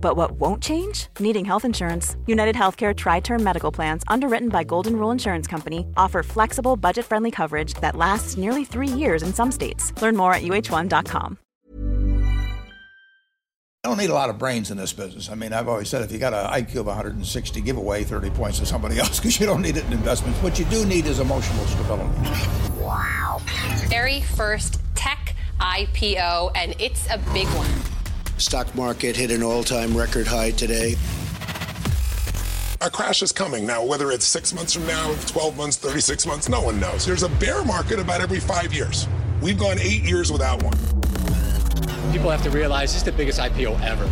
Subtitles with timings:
[0.00, 1.08] But what won't change?
[1.20, 2.16] Needing health insurance.
[2.26, 7.04] United Healthcare Tri Term Medical Plans, underwritten by Golden Rule Insurance Company, offer flexible, budget
[7.04, 9.92] friendly coverage that lasts nearly three years in some states.
[10.00, 11.38] Learn more at uh1.com.
[13.84, 15.30] I don't need a lot of brains in this business.
[15.30, 18.30] I mean, I've always said if you got an IQ of 160, give away 30
[18.30, 20.42] points to somebody else because you don't need it in investments.
[20.42, 22.10] What you do need is emotional stability.
[22.80, 23.40] Wow.
[23.86, 27.97] Very first tech IPO, and it's a big one.
[28.38, 30.94] Stock market hit an all-time record high today.
[32.80, 36.48] A crash is coming now, whether it's six months from now, 12 months, 36 months,
[36.48, 37.04] no one knows.
[37.04, 39.08] There's a bear market about every five years.
[39.42, 40.78] We've gone eight years without one.
[42.12, 44.08] People have to realize this is the biggest IPO ever.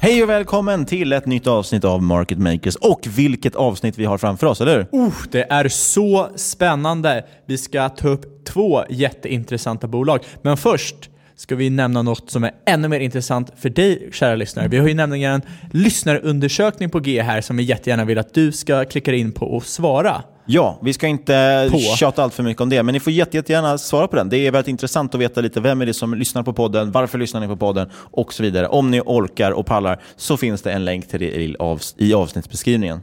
[0.00, 2.76] Hej och välkommen till ett nytt avsnitt av Market Makers.
[2.76, 5.00] Och vilket avsnitt vi har framför oss, eller hur?
[5.00, 7.24] Uh, det är så spännande.
[7.46, 10.20] Vi ska ta upp två jätteintressanta bolag.
[10.42, 14.68] Men först ska vi nämna något som är ännu mer intressant för dig, kära lyssnare.
[14.68, 18.52] Vi har ju nämligen en lyssnarundersökning på G här som vi jättegärna vill att du
[18.52, 20.22] ska klicka in på och svara.
[20.46, 21.78] Ja, vi ska inte På.
[21.78, 24.28] tjata allt för mycket om det, men ni får jätte, jättegärärna svara på den.
[24.28, 27.18] Det är väldigt intressant att veta lite vem är det som lyssnar på podden, varför
[27.18, 28.68] lyssnar ni på podden och så vidare.
[28.68, 31.54] Om ni orkar och pallar så finns det en länk till det
[31.96, 33.00] i avsnittsbeskrivningen.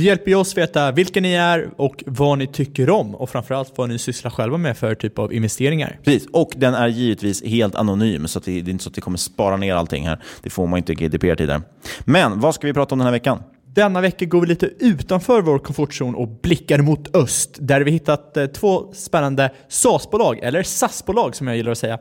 [0.00, 3.72] Det hjälper ju oss veta vilka ni är och vad ni tycker om och framförallt
[3.76, 5.98] vad ni sysslar själva med för typ av investeringar.
[6.04, 9.00] Precis, och den är givetvis helt anonym, så det, det är inte så att vi
[9.00, 10.22] kommer spara ner allting här.
[10.42, 11.62] Det får man inte i GDPR-tider.
[12.00, 13.42] Men vad ska vi prata om den här veckan?
[13.74, 18.36] Denna vecka går vi lite utanför vår komfortzon och blickar mot öst, där vi hittat
[18.36, 21.98] eh, två spännande SAS-bolag, eller SAS-bolag som jag gillar att säga.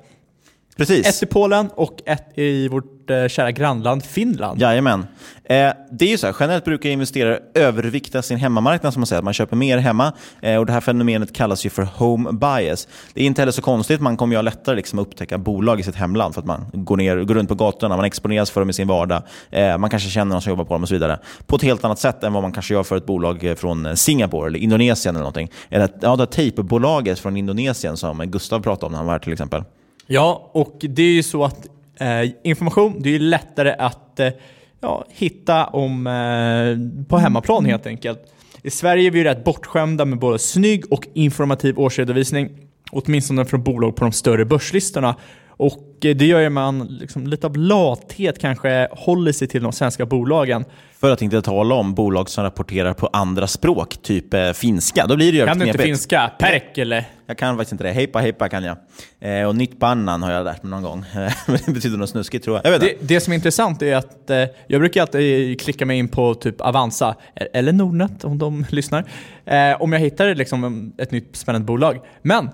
[0.79, 1.07] Precis.
[1.07, 4.61] Ett i Polen och ett i vårt eh, kära grannland Finland.
[4.61, 5.07] Jajamän.
[5.43, 9.17] Eh, det är ju så här, generellt brukar investerare övervikta sin hemmamarknad som man säger,
[9.17, 10.13] att man köper mer hemma.
[10.41, 12.87] Eh, och Det här fenomenet kallas ju för home bias.
[13.13, 15.95] Det är inte heller så konstigt, man kommer ju lättare liksom upptäcka bolag i sitt
[15.95, 18.73] hemland för att man går, ner, går runt på gatorna, man exponeras för dem i
[18.73, 19.21] sin vardag.
[19.49, 21.19] Eh, man kanske känner någon som jobbar på dem och så vidare.
[21.47, 23.97] På ett helt annat sätt än vad man kanske gör för ett bolag eh, från
[23.97, 25.51] Singapore eller Indonesien eller någonting.
[25.69, 29.33] Eller ja, det tejpbolaget från Indonesien som Gustav pratade om när han var här till
[29.33, 29.63] exempel.
[30.11, 31.67] Ja, och det är ju så att
[31.99, 34.29] eh, information, det är ju lättare att eh,
[34.81, 38.19] ja, hitta om eh, på hemmaplan helt enkelt.
[38.63, 42.49] I Sverige är vi ju rätt bortskämda med både snygg och informativ årsredovisning,
[42.91, 45.15] åtminstone från bolag på de större börslistorna.
[45.59, 49.71] Och eh, det gör ju man liksom, lite av lathet kanske håller sig till de
[49.71, 50.65] svenska bolagen.
[50.99, 55.05] För att inte tala om bolag som rapporterar på andra språk, typ eh, finska.
[55.07, 56.31] Då blir det ju Kan du inte finska?
[56.39, 57.05] Perkele?
[57.25, 57.91] Jag kan faktiskt inte det.
[57.91, 58.77] Hejpa hejpa kan jag.
[59.19, 61.05] Eh, och nytt bannan har jag lärt mig någon gång.
[61.65, 62.73] Det betyder något snuskigt tror jag.
[62.73, 66.07] Jag Det, det som är intressant är att eh, jag brukar alltid klicka mig in
[66.07, 67.15] på typ Avanza,
[67.53, 69.05] eller Nordnet om de lyssnar,
[69.79, 71.99] om jag hittar liksom ett nytt spännande bolag.
[72.21, 72.49] Men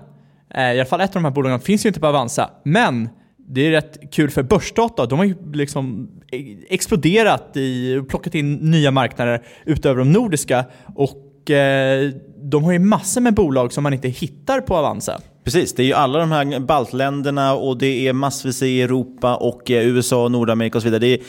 [0.56, 2.50] Eh, i alla fall ett av de här bolagen finns ju inte på Avanza.
[2.64, 3.08] Men
[3.48, 5.06] det är rätt kul för börsdata.
[5.06, 10.64] De har ju liksom e- exploderat i, plockat in nya marknader utöver de nordiska
[10.94, 12.10] och och eh,
[12.42, 15.20] de har ju massor med bolag som man inte hittar på Avanza.
[15.44, 19.70] Precis, det är ju alla de här baltländerna och det är massvis i Europa och
[19.70, 20.98] eh, USA, Nordamerika och så vidare.
[20.98, 21.20] Det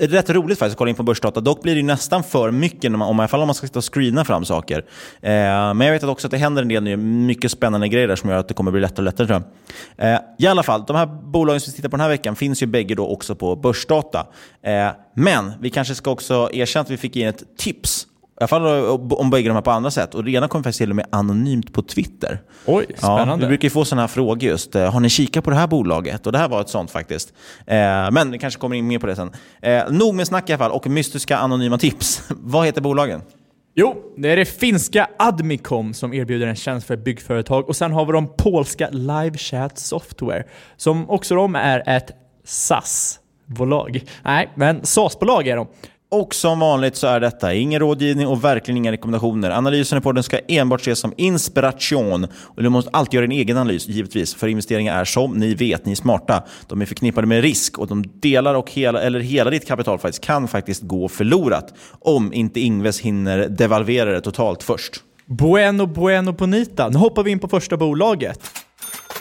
[0.00, 1.40] är rätt roligt faktiskt att kolla in på börsdata.
[1.40, 4.24] Dock blir det ju nästan för mycket om man, om man ska sitta och screena
[4.24, 4.78] fram saker.
[5.22, 5.30] Eh,
[5.74, 8.30] men jag vet också att det händer en del nu, mycket spännande grejer där som
[8.30, 9.42] gör att det kommer bli lättare och lättare tror
[9.96, 10.14] jag.
[10.14, 12.62] Eh, I alla fall, de här bolagen som vi tittar på den här veckan finns
[12.62, 14.26] ju bägge då också på börsdata.
[14.62, 18.48] Eh, men vi kanske ska också erkänna att vi fick in ett tips i alla
[18.48, 18.66] fall
[19.10, 20.14] om bägge de här på andra sätt.
[20.14, 22.40] Och det ena kommer faktiskt till och med anonymt på Twitter.
[22.66, 23.32] Oj, spännande.
[23.32, 24.74] Ja, vi brukar ju få sådana här frågor just.
[24.74, 26.26] Eh, har ni kikat på det här bolaget?
[26.26, 27.32] Och det här var ett sånt faktiskt.
[27.66, 27.76] Eh,
[28.10, 29.32] men vi kanske kommer in mer på det sen.
[29.62, 32.22] Eh, nog med snack i alla fall och mystiska anonyma tips.
[32.28, 33.22] Vad heter bolagen?
[33.74, 38.06] Jo, det är det finska Admicom som erbjuder en tjänst för byggföretag och sen har
[38.06, 40.44] vi de polska LiveChat Software
[40.76, 42.10] som också de är ett
[42.44, 44.04] SAS-bolag.
[44.22, 45.66] Nej, men SAS-bolag är de.
[46.10, 49.50] Och som vanligt så är detta ingen rådgivning och verkligen inga rekommendationer.
[49.50, 52.26] Analysen i podden ska enbart ses som inspiration.
[52.34, 54.34] Och du måste alltid göra din egen analys, givetvis.
[54.34, 56.42] För investeringar är som ni vet, ni är smarta.
[56.66, 60.24] De är förknippade med risk och de delar och hela, eller hela ditt kapital faktiskt,
[60.24, 61.74] kan faktiskt gå förlorat.
[62.00, 65.02] Om inte Ingves hinner devalvera det totalt först.
[65.26, 66.88] Bueno, bueno, bonita.
[66.88, 68.40] Nu hoppar vi in på första bolaget.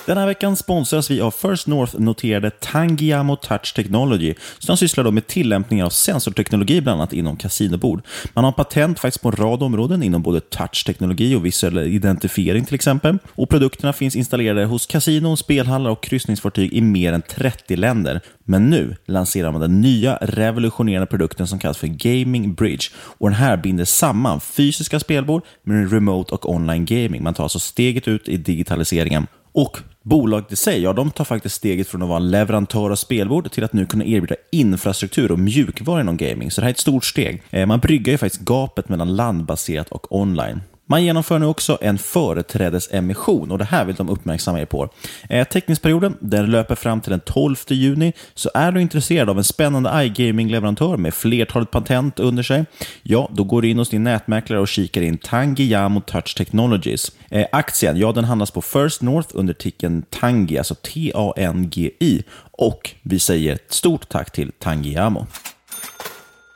[0.06, 5.28] Den här veckan sponsras vi av First North-noterade Tangiamo Touch Technology, som sysslar då med
[5.28, 8.02] tillämpningar av sensorteknologi bland annat inom kasinobord.
[8.34, 12.76] Man har patent faktiskt på en rad områden inom både touchteknologi och visuell identifiering till
[12.76, 13.18] exempel.
[13.30, 18.22] Och Produkterna finns installerade hos kasinon, spelhallar och kryssningsfartyg i mer än 30 länder.
[18.44, 22.86] Men nu lanserar man den nya revolutionerande produkten som kallas för Gaming Bridge.
[22.96, 27.24] Och Den här binder samman fysiska spelbord med remote och online gaming.
[27.24, 29.28] Man tar alltså steget ut i digitaliseringen.
[29.54, 32.96] Och Bolaget i sig, ja, de tar faktiskt steget från att vara en leverantör av
[32.96, 36.52] spelbord till att nu kunna erbjuda infrastruktur och mjukvara inom gaming.
[36.52, 37.44] Så det här är ett stort steg.
[37.50, 40.62] Eh, man bryggar ju faktiskt gapet mellan landbaserat och online.
[40.86, 44.90] Man genomför nu också en företrädesemission och det här vill de uppmärksamma er på.
[45.30, 49.44] Eh, teckningsperioden den löper fram till den 12 juni, så är du intresserad av en
[49.44, 52.66] spännande iGaming-leverantör med flertalet patent under sig,
[53.04, 57.12] ja, då går du in hos din nätmäklare och kikar in Tangiyamo Touch Technologies.
[57.30, 63.20] Eh, aktien, ja, den handlas på First North under ticken Tangi, alltså T-A-N-G-I, och vi
[63.20, 65.28] säger ett stort tack till Tangiyamo.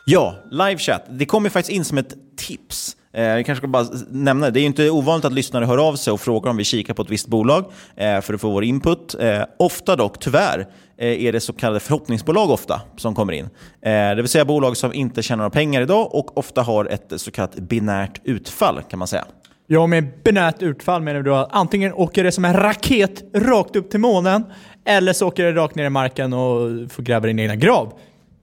[0.06, 1.06] Ja, livechatt.
[1.10, 2.97] Det kommer faktiskt in som ett tips.
[3.14, 6.14] Eh, Jag kanske ska bara nämna, det är inte ovanligt att lyssnare hör av sig
[6.14, 7.66] och frågar om vi kikar på ett visst bolag
[7.96, 9.16] eh, för att få vår input.
[9.20, 10.68] Eh, ofta dock, tyvärr,
[11.00, 13.50] är det så kallade förhoppningsbolag ofta som kommer in.
[13.82, 17.32] Det vill säga bolag som inte tjänar några pengar idag och ofta har ett så
[17.32, 19.26] kallat binärt utfall kan man säga.
[19.68, 23.90] Ja, med binärt utfall menar du att antingen åker det som en raket rakt upp
[23.92, 24.44] till månen
[24.86, 27.94] eller så åker det rakt ner i marken och får gräva din egna grav.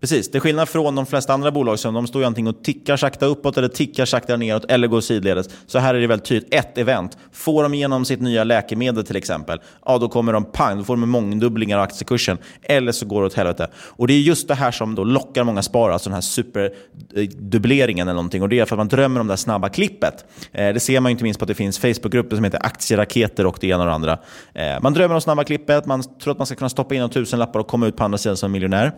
[0.04, 2.64] Precis, det är skillnad från de flesta andra bolag som de står ju antingen och
[2.64, 5.48] tickar sakta uppåt eller tickar sakta neråt eller går sidledes.
[5.66, 6.54] Så här är det väldigt tydligt.
[6.54, 7.18] Ett event.
[7.32, 10.96] Får de igenom sitt nya läkemedel till exempel, ja då kommer de pang, då får
[10.96, 12.38] de mångdubblingar av aktiekursen.
[12.62, 13.68] Eller så går det åt helvete.
[13.76, 18.08] Och det är just det här som då lockar många sparare, alltså den här superdubbleringen
[18.08, 18.42] eller någonting.
[18.42, 20.24] Och det är för att man drömmer om det här snabba klippet.
[20.52, 23.58] Eh, det ser man inte minst på att det finns Facebookgrupper som heter aktieraketer och
[23.60, 24.18] det ena och det andra.
[24.54, 27.10] Eh, man drömmer om snabba klippet, man tror att man ska kunna stoppa in en
[27.10, 28.92] tusenlappar och komma ut på andra sidan som miljonär.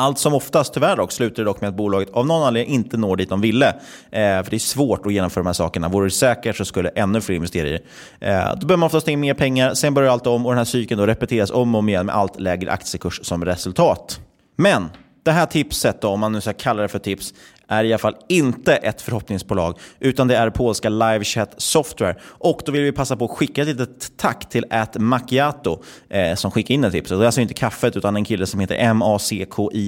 [0.00, 3.16] Allt som oftast, tyvärr dock, slutar dock med att bolaget av någon anledning inte når
[3.16, 3.68] dit de ville.
[4.10, 5.88] Eh, för det är svårt att genomföra de här sakerna.
[5.88, 7.80] Vore det säkert så skulle ännu fler investera i det.
[8.28, 10.64] Eh, då behöver man oftast in mer pengar, sen börjar allt om och den här
[10.64, 14.20] cykeln då repeteras om och om igen med allt lägre aktiekurs som resultat.
[14.56, 14.88] Men
[15.22, 17.34] det här tipset, då, om man nu ska kalla det för tips,
[17.70, 22.16] är i alla fall inte ett förhoppningsbolag, utan det är polska LiveChat Software.
[22.22, 26.34] Och då vill vi passa på att skicka ett litet tack till At Macchiato eh,
[26.34, 27.18] som skickade in det tipset.
[27.18, 29.80] Det är alltså inte kaffet, utan en kille som heter M-A-C-K-I-A-T-O-O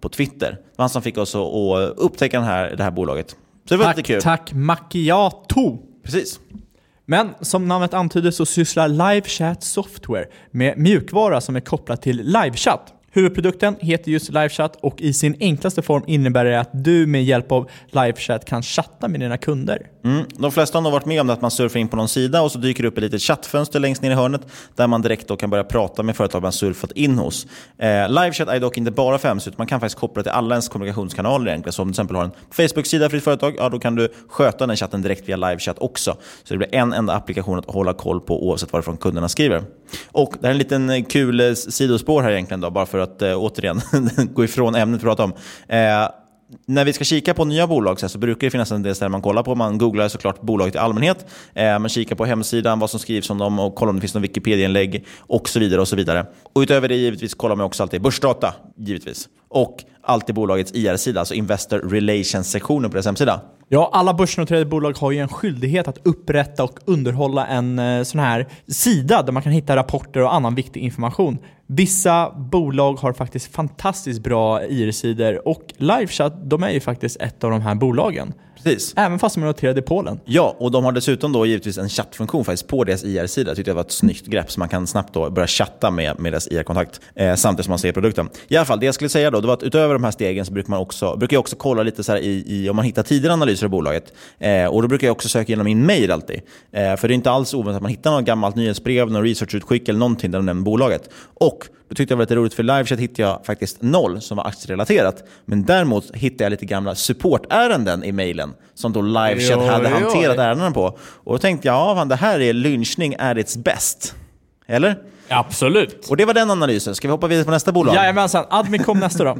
[0.00, 0.50] på Twitter.
[0.50, 3.30] Det var han som fick oss att upptäcka den här, det här bolaget.
[3.30, 3.36] Så
[3.74, 4.22] det var tack, lite kul.
[4.22, 5.78] Tack Macchiato!
[6.04, 6.40] Precis.
[7.06, 12.94] Men som namnet antyder så sysslar LiveChat Software med mjukvara som är kopplad till livechatt.
[13.12, 17.52] Huvudprodukten heter just LiveChat och i sin enklaste form innebär det att du med hjälp
[17.52, 19.86] av LiveChat kan chatta med dina kunder.
[20.04, 20.24] Mm.
[20.38, 22.42] De flesta har nog varit med om det att man surfar in på någon sida
[22.42, 24.40] och så dyker det upp ett litet chattfönster längst ner i hörnet
[24.76, 27.46] där man direkt då kan börja prata med företag man surfat in hos.
[27.78, 30.54] Eh, LiveChat är dock inte bara för hemskt, utan man kan faktiskt koppla till alla
[30.54, 31.72] ens kommunikationskanaler egentligen.
[31.72, 34.08] Så om du till exempel har en Facebook-sida för ditt företag, ja, då kan du
[34.28, 36.16] sköta den chatten direkt via LiveChat också.
[36.44, 39.62] Så det blir en enda applikation att hålla koll på oavsett varifrån kunderna skriver.
[40.12, 42.99] Och det här är en liten eh, kul eh, sidospår här egentligen, då, bara för
[43.00, 43.80] att eh, återigen
[44.34, 45.32] gå ifrån ämnet vi pratar om.
[45.68, 46.08] Eh,
[46.66, 49.12] när vi ska kika på nya bolag så, så brukar det finnas en del ställen
[49.12, 49.54] man kollar på.
[49.54, 51.26] Man googlar såklart bolaget i allmänhet.
[51.54, 54.14] Eh, man kikar på hemsidan, vad som skrivs om dem och kollar om det finns
[54.14, 55.80] någon Wikipedia-inlägg och så vidare.
[55.80, 56.26] Och så vidare.
[56.52, 58.54] Och utöver det givetvis kollar man också alltid börsdata.
[58.76, 59.28] givetvis.
[59.48, 63.40] Och alltid bolagets IR-sida, alltså Investor Relations-sektionen på deras hemsida.
[63.68, 68.20] Ja, alla börsnoterade bolag har ju en skyldighet att upprätta och underhålla en eh, sån
[68.20, 71.38] här sida där man kan hitta rapporter och annan viktig information.
[71.66, 77.50] Vissa bolag har faktiskt fantastiskt bra IR-sidor och LiveChat, de är ju faktiskt ett av
[77.50, 78.32] de här bolagen.
[78.62, 78.92] Precis.
[78.96, 80.20] Även fast de är noterade i Polen.
[80.24, 83.50] Ja, och de har dessutom då givetvis en chattfunktion faktiskt på deras IR-sida.
[83.50, 86.20] Jag tyckte det var ett snyggt grepp, så man kan snabbt då börja chatta med,
[86.20, 88.28] med deras IR-kontakt eh, samtidigt som man ser produkten.
[88.48, 90.46] I alla fall, det jag skulle säga då, det var att utöver de här stegen
[90.46, 93.02] så brukar man också, brukar jag också kolla lite så i, i, om man hittar
[93.02, 94.12] tidigare analyser av bolaget.
[94.38, 96.40] Eh, och Då brukar jag också söka igenom min mail alltid.
[96.72, 99.88] Eh, för det är inte alls oväntat att man hittar något gammalt nyhetsbrev, någon researchutskick
[99.88, 101.10] eller någonting där de nämner bolaget.
[101.34, 104.36] Och då tyckte jag det var lite roligt, för LiveChat hittade jag faktiskt noll som
[104.36, 105.24] var aktierelaterat.
[105.44, 109.92] Men däremot hittade jag lite gamla supportärenden i mailen som då LiveChat hade oj.
[109.92, 110.98] hanterat ärendena på.
[110.98, 114.14] Och då tänkte jag, ja, fan, det här är lynchning at its best.
[114.66, 114.96] Eller?
[115.32, 116.06] Absolut.
[116.10, 116.94] Och det var den analysen.
[116.94, 117.94] Ska vi hoppa vidare på nästa bolag?
[117.94, 119.36] Jajamensan, Admin kom nästa då.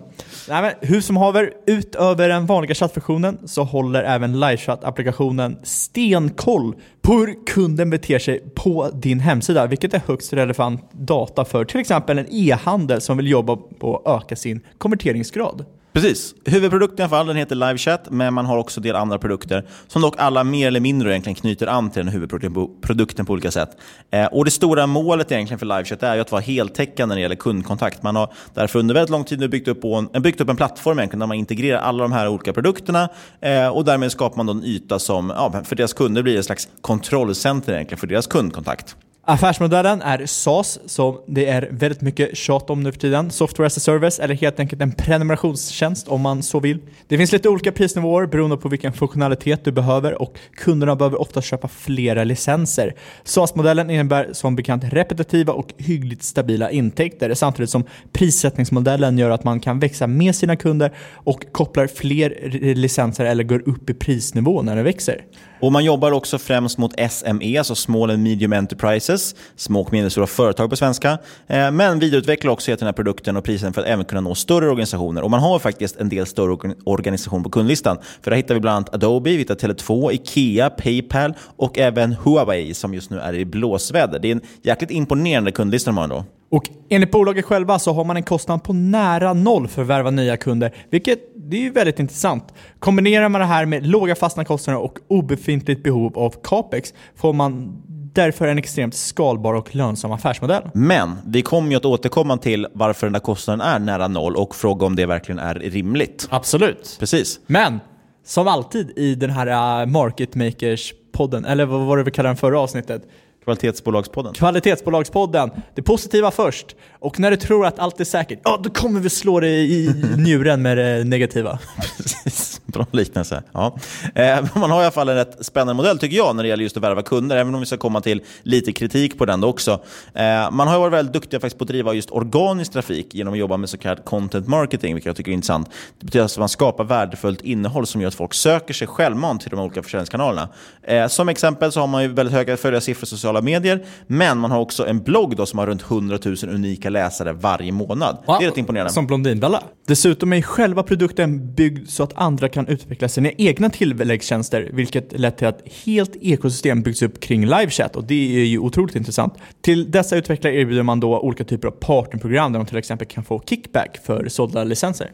[0.48, 7.12] Nej, men hur som haver, utöver den vanliga chattfunktionen så håller även LiveChat-applikationen stenkoll på
[7.12, 12.18] hur kunden beter sig på din hemsida, vilket är högst relevant data för till exempel
[12.18, 15.64] en e-handel som vill jobba på att öka sin konverteringsgrad.
[15.92, 16.34] Precis.
[16.44, 19.64] Huvudprodukten i alla fall den heter LiveChat, men man har också en del andra produkter
[19.88, 23.70] som dock alla mer eller mindre egentligen knyter an till den huvudprodukten på, olika sätt.
[24.10, 27.22] Eh, och Det stora målet egentligen för LiveChat är ju att vara heltäckande när det
[27.22, 28.02] gäller kundkontakt.
[28.02, 30.98] Man har därför under väldigt lång tid nu byggt upp, en, byggt upp en plattform
[30.98, 33.08] egentligen där man integrerar alla de här olika produkterna
[33.40, 36.44] eh, och därmed skapar man då en yta som ja, för deras kunder blir ett
[36.44, 38.96] slags kontrollcenter egentligen för deras kundkontakt.
[39.30, 43.30] Affärsmodellen är SaaS, som det är väldigt mycket tjat om nu för tiden.
[43.30, 46.78] Software as a service, eller helt enkelt en prenumerationstjänst om man så vill.
[47.08, 51.42] Det finns lite olika prisnivåer beroende på vilken funktionalitet du behöver och kunderna behöver ofta
[51.42, 52.94] köpa flera licenser.
[53.24, 59.60] SaaS-modellen innebär som bekant repetitiva och hyggligt stabila intäkter samtidigt som prissättningsmodellen gör att man
[59.60, 64.76] kan växa med sina kunder och kopplar fler licenser eller går upp i prisnivå när
[64.76, 65.24] det växer.
[65.60, 70.26] Och Man jobbar också främst mot SME, alltså Small and Medium Enterprises, små och medelstora
[70.26, 71.18] företag på svenska.
[71.46, 74.70] Eh, men vidareutvecklar också den här produkten och prisen för att även kunna nå större
[74.70, 75.22] organisationer.
[75.22, 77.98] Och Man har faktiskt en del större organisationer på kundlistan.
[78.22, 82.74] För där hittar vi bland annat Adobe, vi hittar Tele2, Ikea, Paypal och även Huawei
[82.74, 84.18] som just nu är i blåsväder.
[84.18, 86.24] Det är en jäkligt imponerande kundlista de har ändå.
[86.50, 90.10] Och enligt bolaget själva så har man en kostnad på nära noll för att värva
[90.10, 92.54] nya kunder, vilket det är ju väldigt intressant.
[92.78, 97.82] Kombinerar man det här med låga fasta kostnader och obefintligt behov av capex får man
[98.12, 100.62] därför en extremt skalbar och lönsam affärsmodell.
[100.74, 104.54] Men vi kommer ju att återkomma till varför den där kostnaden är nära noll och
[104.54, 106.28] fråga om det verkligen är rimligt.
[106.30, 106.96] Absolut.
[107.00, 107.40] Precis.
[107.46, 107.80] Men
[108.24, 112.36] som alltid i den här äh, Market Makers-podden, eller vad var det vi kallade den
[112.36, 113.02] förra avsnittet?
[113.44, 114.34] Kvalitetsbolagspodden.
[114.34, 115.50] Kvalitetsbolagspodden.
[115.74, 116.76] Det positiva först.
[116.98, 119.94] Och när du tror att allt är säkert, ja då kommer vi slå dig i
[120.16, 121.58] njuren med det negativa.
[121.96, 123.42] Precis, bra liknelse.
[123.52, 123.76] Ja.
[124.14, 126.62] Eh, man har i alla fall en rätt spännande modell tycker jag när det gäller
[126.62, 129.80] just att värva kunder, även om vi ska komma till lite kritik på den också.
[130.14, 133.38] Eh, man har varit väldigt duktiga faktiskt på att driva just organisk trafik genom att
[133.38, 135.70] jobba med så kallad content marketing, vilket jag tycker är intressant.
[135.98, 139.40] Det betyder alltså att man skapar värdefullt innehåll som gör att folk söker sig självmant
[139.40, 140.48] till de olika försäljningskanalerna.
[140.82, 144.60] Eh, som exempel så har man ju väldigt höga följarsiffror sociala medier, men man har
[144.60, 148.18] också en blogg då som har runt 100 000 unika läsare varje månad.
[148.26, 148.92] Det är rätt imponerande.
[148.92, 149.62] Som Blondinbella.
[149.86, 155.38] Dessutom är själva produkten byggd så att andra kan utveckla sina egna tilläggstjänster, vilket lett
[155.38, 159.34] till att helt ekosystem byggs upp kring LiveChat och det är ju otroligt intressant.
[159.60, 163.24] Till dessa utvecklare erbjuder man då olika typer av partnerprogram där de till exempel kan
[163.24, 165.10] få kickback för sålda licenser.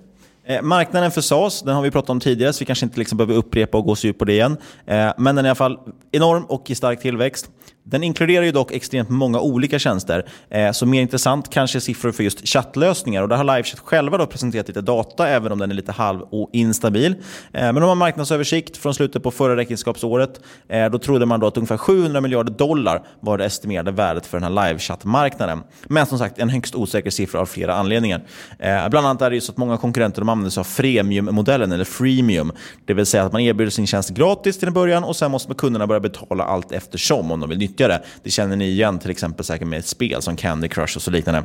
[0.49, 3.19] Eh, marknaden för SaaS den har vi pratat om tidigare, så vi kanske inte liksom
[3.19, 4.57] behöver upprepa och gå så djupt på det igen.
[4.87, 5.79] Eh, men den är i alla fall
[6.13, 7.51] enorm och i stark tillväxt.
[7.89, 10.27] Den inkluderar ju dock extremt många olika tjänster.
[10.51, 13.23] Eh, så mer intressant kanske är siffror för just chattlösningar.
[13.23, 16.21] Och där har LiveChat själva då presenterat lite data, även om den är lite halv
[16.21, 17.13] och instabil.
[17.53, 20.41] Eh, men de har marknadsöversikt från slutet på förra räkenskapsåret.
[20.69, 24.41] Eh, då trodde man då att ungefär 700 miljarder dollar var det estimerade värdet för
[24.41, 25.63] den här livechatt-marknaden.
[25.89, 28.23] Men som sagt, en högst osäker siffra av flera anledningar.
[28.59, 31.73] Eh, bland annat är det ju så att många konkurrenter de använder sig av freemium-modellen,
[31.73, 32.53] eller freemium.
[32.87, 35.55] Det vill säga att man erbjuder sin tjänst gratis till en början och sen måste
[35.55, 38.03] kunderna börja betala allt eftersom om de vill nyttja det.
[38.23, 41.11] Det känner ni igen till exempel säkert med ett spel som Candy Crush och så
[41.11, 41.45] liknande.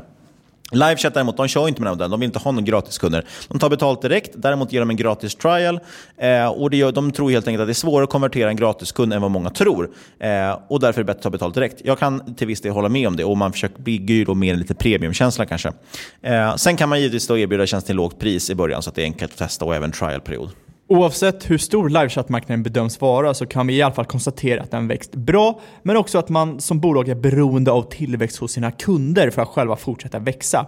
[0.71, 2.11] LiveChat däremot, de kör inte med den modellen.
[2.11, 3.25] De vill inte ha några gratiskunder.
[3.47, 5.79] De tar betalt direkt, däremot ger de en gratis trial.
[6.17, 8.55] Eh, och det gör, de tror helt enkelt att det är svårare att konvertera en
[8.55, 9.89] gratiskund än vad många tror.
[10.19, 11.81] Eh, och därför är det bättre att ta betalt direkt.
[11.83, 14.33] Jag kan till viss del hålla med om det och man försöker bygga ju då
[14.33, 15.71] mer en lite premiumkänsla kanske.
[16.21, 18.95] Eh, sen kan man givetvis då erbjuda tjänsten till lågt pris i början så att
[18.95, 20.49] det är enkelt att testa och även trialperiod.
[20.91, 24.87] Oavsett hur stor livechattmarknaden bedöms vara så kan vi i alla fall konstatera att den
[24.87, 29.29] växt bra, men också att man som bolag är beroende av tillväxt hos sina kunder
[29.29, 30.65] för att själva fortsätta växa.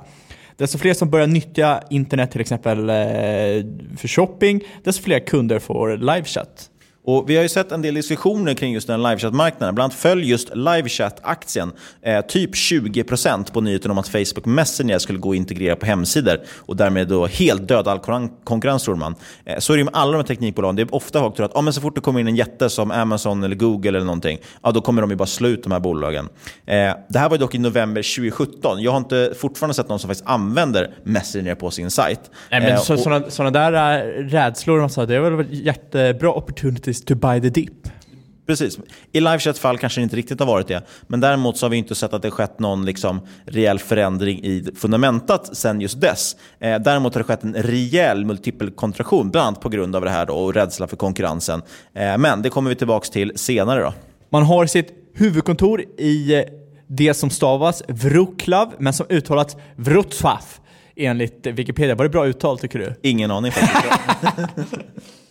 [0.57, 2.95] Desto fler som börjar nyttja internet till exempel eh,
[3.97, 6.69] för shopping, desto fler kunder får livechatt.
[7.05, 9.75] Och vi har ju sett en del diskussioner kring just den livechatt-marknaden.
[9.75, 15.19] Bland annat föll just livechatt-aktien eh, typ 20% på nyheten om att Facebook Messenger skulle
[15.19, 19.15] gå och integrera på hemsidor och därmed då helt döda all kon- konkurrens tror man.
[19.45, 20.75] Eh, så är det med alla de här teknikbolagen.
[20.75, 22.69] Det är ofta folk tror att ah, men så fort det kommer in en jätte
[22.69, 25.72] som Amazon eller Google eller någonting, ja, då kommer de ju bara slå ut de
[25.72, 26.29] här bolagen.
[26.65, 26.75] Eh,
[27.10, 28.81] det här var dock i november 2017.
[28.81, 32.19] Jag har inte fortfarande sett någon som faktiskt använder Messenger på sin sajt.
[32.51, 35.45] Nej, men Eh, så, och- såna, såna där äh, rädslor, man sa, det är väl
[35.51, 36.31] jättebra
[36.93, 37.88] opportunities to buy the dip.
[38.45, 38.79] Precis.
[39.12, 40.83] I livechats fall kanske det inte riktigt har varit det.
[41.07, 44.65] Men däremot så har vi inte sett att det skett någon liksom rejäl förändring i
[44.75, 46.35] fundamentat sen just dess.
[46.59, 50.25] Eh, däremot har det skett en rejäl multipelkontraktion, bland annat på grund av det här
[50.25, 51.62] då, och rädsla för konkurrensen.
[51.95, 53.81] Eh, men det kommer vi tillbaka till senare.
[53.81, 53.93] då.
[54.29, 56.43] Man har sitt huvudkontor i eh,
[56.88, 60.43] det som stavas Wroclaw, men som uttalas Wrocław
[60.95, 61.95] enligt Wikipedia.
[61.95, 63.09] Var det bra uttal tycker du?
[63.09, 63.93] Ingen aning faktiskt.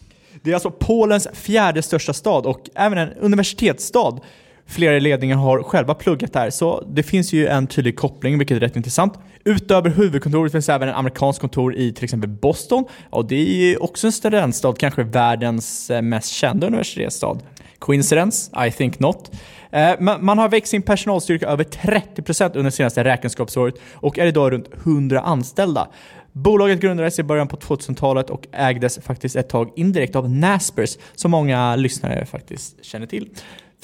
[0.42, 4.20] Det är alltså Polens fjärde största stad och även en universitetsstad.
[4.66, 8.56] Flera i ledningen har själva pluggat där, så det finns ju en tydlig koppling, vilket
[8.56, 9.18] är rätt intressant.
[9.44, 12.84] Utöver huvudkontoret finns även en amerikansk kontor i till exempel Boston.
[13.11, 17.38] Och det är ju också en studentstad, kanske världens eh, mest kända universitetsstad.
[17.78, 18.66] Coincidence?
[18.66, 19.30] I think not.
[19.70, 24.26] Eh, man man har växt sin personalstyrka över 30% under det senaste räkenskapsåret och är
[24.26, 25.88] idag runt 100 anställda.
[26.33, 31.31] Bolaget grundades i början på 2000-talet och ägdes faktiskt ett tag indirekt av Naspers, som
[31.31, 33.29] många lyssnare faktiskt känner till.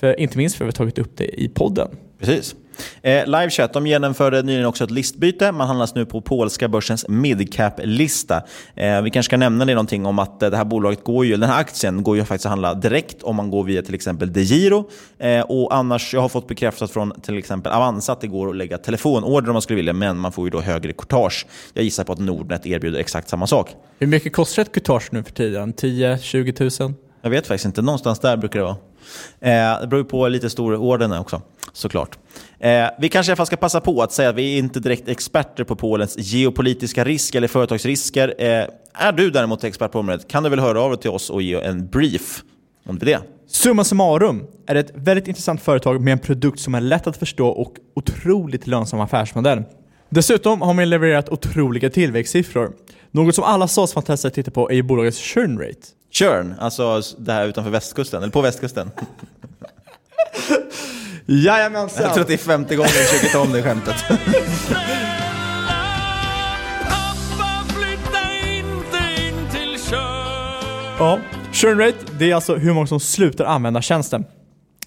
[0.01, 1.89] För, inte minst för att vi har tagit upp det i podden.
[2.19, 2.55] Precis.
[3.03, 5.53] Eh, Livechat de genomförde nyligen också ett listbyte.
[5.53, 8.43] Man handlas nu på polska börsens midcap-lista.
[8.75, 11.37] Eh, vi kanske ska nämna det någonting om att eh, det här bolaget går ju,
[11.37, 14.33] den här aktien går ju faktiskt att handla direkt om man går via till exempel
[14.33, 14.91] DeGiro.
[15.19, 18.57] Eh, och annars, jag har fått bekräftat från till exempel Avanza att det går att
[18.57, 21.47] lägga telefonorder om man skulle vilja, men man får ju då högre courtage.
[21.75, 23.71] Jag gissar på att Nordnet erbjuder exakt samma sak.
[23.99, 25.75] Hur mycket kostar ett courtage nu för tiden?
[25.75, 26.95] 10-20 000?
[27.23, 27.83] Jag vet faktiskt inte.
[27.83, 28.77] Någonstans där brukar det vara.
[29.41, 32.19] Eh, det beror ju på lite stor orden också, såklart.
[32.59, 34.81] Eh, vi kanske i alla fall ska passa på att säga att vi är inte
[34.81, 38.35] direkt experter på Polens geopolitiska risk eller företagsrisker.
[38.39, 38.65] Eh,
[38.95, 41.43] är du däremot expert på området kan du väl höra av dig till oss och
[41.43, 42.43] ge en brief
[42.87, 43.21] om det.
[43.49, 47.17] Summa summarum är det ett väldigt intressant företag med en produkt som är lätt att
[47.17, 49.63] förstå och otroligt lönsam affärsmodell.
[50.09, 52.73] Dessutom har man levererat otroliga tillväxtsiffror.
[53.11, 55.87] Något som alla SaaS-fantaster tittar på är ju bolagets churn rate.
[56.11, 58.91] Churn, alltså det här utanför västkusten, eller på västkusten.
[61.27, 62.03] Jajamensan!
[62.03, 63.95] Jag tror att det är femte gången jag försöker ta om det skämtet.
[70.99, 71.19] Ja,
[71.53, 74.25] churn rate, det är alltså hur många som slutar använda tjänsten.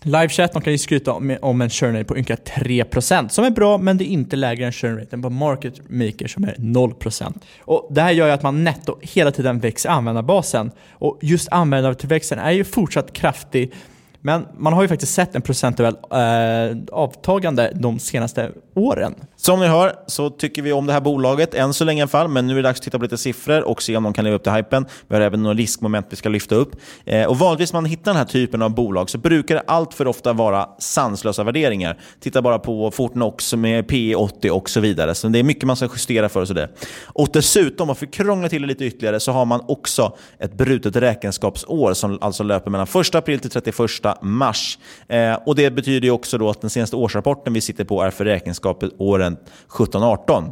[0.04, 3.50] Livechat, de kan ju skryta om, om en churn rate på ynka 3% som är
[3.50, 7.40] bra, men det är inte lägre än churn raten på market maker som är 0%.
[7.60, 10.72] Och det här gör ju att man netto hela tiden växer användarbasen.
[10.92, 13.74] Och just användartillväxten är ju fortsatt kraftig,
[14.22, 19.16] men man har ju faktiskt sett en procentuell eh, avtagande de senaste åren.
[19.36, 22.10] Som ni hör så tycker vi om det här bolaget, än så länge i alla
[22.10, 22.28] fall.
[22.28, 24.26] Men nu är det dags att titta på lite siffror och se om de kan
[24.26, 24.86] leva upp till hypen.
[25.08, 26.76] Vi har även några riskmoment vi ska lyfta upp.
[27.06, 29.94] Eh, och vanligtvis när man hittar den här typen av bolag så brukar det allt
[29.94, 31.98] för ofta vara sanslösa värderingar.
[32.20, 35.16] Titta bara på Fortnox med P80 och så vidare.
[35.16, 36.42] Så det är mycket man ska justera för.
[36.42, 36.70] Och, så där.
[37.06, 40.54] och dessutom, om för att krångla till det lite ytterligare, så har man också ett
[40.54, 43.76] brutet räkenskapsår som alltså löper mellan 1 april till 31
[44.22, 44.80] mars.
[45.08, 48.12] Eh, och Det betyder ju också då att den senaste årsrapporten vi sitter på är
[48.12, 49.38] för räkenskapet åren
[49.70, 50.52] 17-18.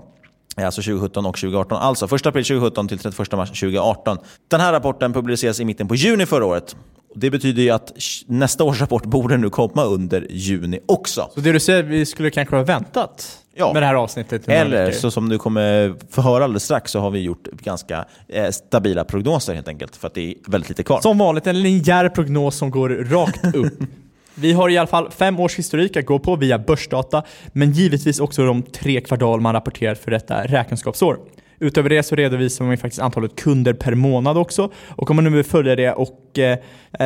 [0.58, 1.78] Eh, alltså 2017 och 2018.
[1.78, 4.17] Alltså 1 april 2017 till 31 mars 2018.
[4.48, 6.76] Den här rapporten publiceras i mitten på juni förra året.
[7.15, 7.93] Det betyder ju att
[8.28, 11.30] nästa års rapport borde nu komma under juni också.
[11.34, 13.74] Så det du säger, vi skulle kanske ha väntat Ja.
[13.74, 14.48] med det här avsnittet?
[14.48, 18.50] Eller så som du kommer få höra alldeles strax så har vi gjort ganska eh,
[18.50, 19.95] stabila prognoser helt enkelt.
[19.95, 21.02] För att det är väldigt lite kvar.
[21.02, 23.74] Som vanligt en linjär prognos som går rakt upp.
[24.36, 28.19] Vi har i alla fall fem års historik att gå på via börsdata, men givetvis
[28.19, 31.17] också de tre kvartal man rapporterat för detta räkenskapsår.
[31.60, 34.72] Utöver det så redovisar man ju faktiskt antalet kunder per månad också.
[34.88, 36.58] Och om man nu vill följa det och eh,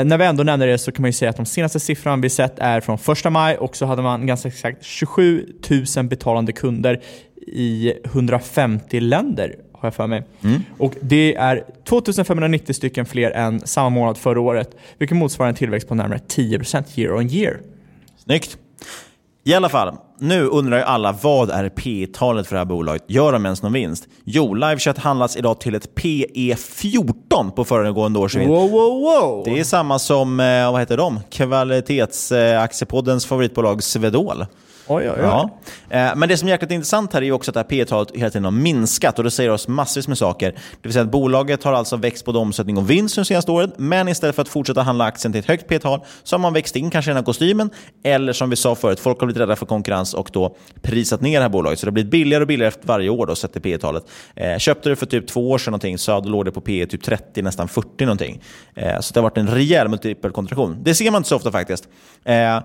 [0.04, 2.30] när vi ändå nämner det så kan man ju säga att de senaste siffrorna vi
[2.30, 5.46] sett är från 1 maj och så hade man ganska exakt 27
[5.96, 7.02] 000 betalande kunder
[7.48, 10.24] i 150 länder har jag för mig.
[10.78, 15.88] Och det är 2590 stycken fler än samma månad förra året, vilket motsvarar en tillväxt
[15.88, 17.60] på närmare 10% year on year.
[18.18, 18.58] Snyggt.
[19.46, 23.04] I alla fall, nu undrar ju alla vad är P talet för det här bolaget?
[23.08, 24.08] Gör de ens någon vinst?
[24.24, 28.50] Jo, Livechat handlas idag till ett PE 14 på föregående års vinst.
[28.50, 29.42] Wow, wow, wow!
[29.46, 31.20] Det är samma som, eh, vad heter de?
[31.30, 34.46] Kvalitetsaktiepoddens favoritbolag Svedol.
[34.88, 35.22] Oj, oj, oj.
[35.22, 35.50] Ja.
[35.90, 37.86] Eh, men det som är jäkligt intressant här är ju också att det här P
[37.86, 40.52] talet hela tiden har minskat och det säger oss massvis med saker.
[40.52, 43.74] Det vill säga att bolaget har alltså växt både omsättning och vinst de senaste året,
[43.78, 46.76] men istället för att fortsätta handla aktien till ett högt P-tal så har man växt
[46.76, 47.70] in kanske i den här kostymen,
[48.04, 51.40] eller som vi sa förut, folk har blivit rädda för konkurrens och då prisat ner
[51.40, 51.80] det här bolaget.
[51.80, 54.04] Så det har blivit billigare och billigare efter varje år då, sett till P-talet.
[54.36, 56.86] Eh, köpte det för typ två år sedan någonting, så då låg det på P
[56.86, 58.42] typ 30, nästan 40 någonting.
[58.76, 60.78] Eh, så det har varit en rejäl multipelkontraktion.
[60.84, 61.88] Det ser man inte så ofta faktiskt.
[62.24, 62.60] Eh,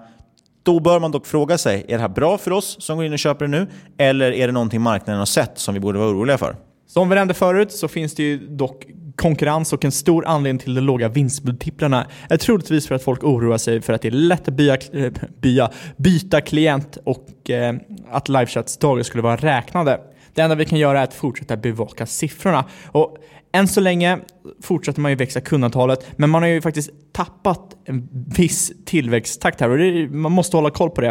[0.69, 3.13] då bör man dock fråga sig, är det här bra för oss som går in
[3.13, 3.67] och köper det nu?
[3.99, 6.57] Eller är det någonting marknaden har sett som vi borde vara oroliga för?
[6.87, 10.75] Som vi nämnde förut så finns det ju dock konkurrens och en stor anledning till
[10.75, 14.49] de låga vinstmultiplarna är troligtvis för att folk oroar sig för att det är lätt
[14.49, 17.75] att bya, eh, bya, byta klient och eh,
[18.11, 20.01] att livechats dagar skulle vara räknade.
[20.35, 22.65] Det enda vi kan göra är att fortsätta bevaka siffrorna.
[22.87, 23.17] Och
[23.53, 24.19] än så länge
[24.63, 29.71] fortsätter man ju växa kundantalet, men man har ju faktiskt tappat en viss tillväxttakt här
[29.71, 31.09] och det, man måste hålla koll på det.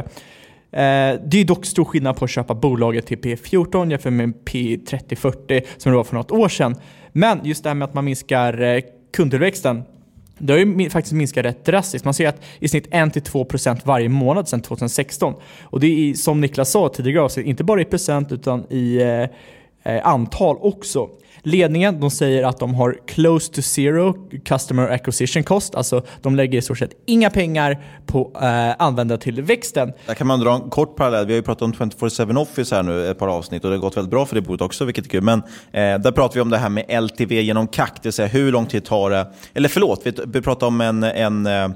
[0.72, 5.64] Eh, det är dock stor skillnad på att köpa bolaget till P14 jämfört med P30-40
[5.78, 6.76] som det var för något år sedan.
[7.12, 8.82] Men just det här med att man minskar eh,
[9.14, 9.84] kundtillväxten
[10.40, 12.06] det har ju faktiskt minskat rätt drastiskt.
[12.06, 15.34] Man ser att i snitt 1-2% varje månad sedan 2016.
[15.64, 20.08] Och det är som Niklas sa tidigare inte bara i procent utan i eh, eh
[20.08, 21.10] antal också.
[21.48, 24.14] Ledningen de säger att de har close to zero
[24.46, 29.94] customer acquisition cost, alltså de lägger i stort sett inga pengar på eh, användartillväxten.
[30.06, 31.26] Där kan man dra en kort parallell.
[31.26, 33.82] Vi har ju pratat om 24-7 Office här nu ett par avsnitt och det har
[33.82, 35.24] gått väldigt bra för det bolaget också, vilket är kul.
[35.24, 35.40] Men
[35.72, 38.52] eh, där pratar vi om det här med LTV genom CAC, det vill säga hur
[38.52, 39.28] lång tid tar det...
[39.54, 41.04] Eller förlåt, vi, vi pratar om en...
[41.04, 41.70] en eh,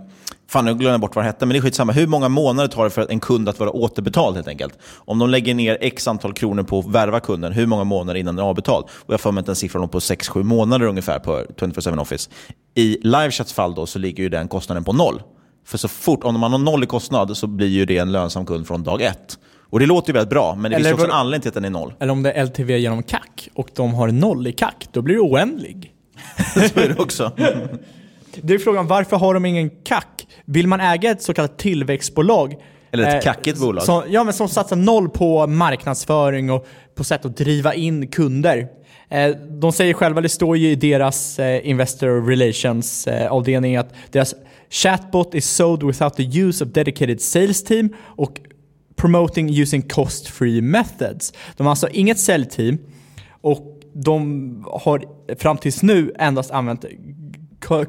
[0.52, 1.92] Fan, nu glömde jag bort vad det hette, men det är skitsamma.
[1.92, 4.74] Hur många månader tar det för en kund att vara återbetald helt enkelt?
[4.98, 8.36] Om de lägger ner x antal kronor på att värva kunden, hur många månader innan
[8.36, 8.86] den är avbetald?
[8.92, 12.30] Och jag får mig siffran låg på 6-7 månader ungefär på 24-7 Office.
[12.76, 15.22] I Livechats fall då så ligger ju den kostnaden på noll.
[15.66, 18.46] För så fort, om man har noll i kostnad så blir ju det en lönsam
[18.46, 19.38] kund från dag ett.
[19.70, 21.56] Och det låter ju väldigt bra, men det Eller finns också en anledning till att
[21.56, 21.94] den är noll.
[22.00, 23.22] Eller om det är LTV genom CAC
[23.54, 25.92] och de har noll i CAC, då blir det oändlig.
[26.54, 27.32] så är det också.
[28.42, 30.04] Det är frågan, varför har de ingen CAC?
[30.46, 32.56] Vill man äga ett så kallat tillväxtbolag?
[32.92, 33.84] Eller ett eh, kackigt bolag.
[33.84, 38.68] Som, ja, men som satsar noll på marknadsföring och på sätt att driva in kunder.
[39.10, 43.94] Eh, de säger själva, det står ju i deras eh, Investor Relations eh, avdelning att
[44.12, 44.36] deras
[44.70, 48.40] chatbot is sold without the use of dedicated sales team och
[48.96, 51.34] promoting using cost-free methods.
[51.58, 52.78] De har alltså inget säljteam
[53.42, 55.04] och de har
[55.36, 56.86] fram tills nu endast använt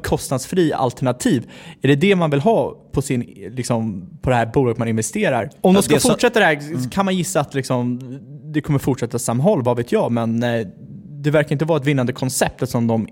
[0.03, 1.51] kostnadsfri alternativ.
[1.83, 5.51] Är det det man vill ha på, sin, liksom, på det här bolaget man investerar?
[5.61, 8.01] Om de ska så- fortsätta det här kan man gissa att liksom,
[8.53, 10.13] det kommer fortsätta samma håll, vad vet jag.
[10.13, 10.67] Men eh,
[11.09, 13.09] det verkar inte vara ett vinnande koncept eftersom de,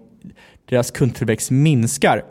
[0.68, 2.24] deras kundtillväxt minskar.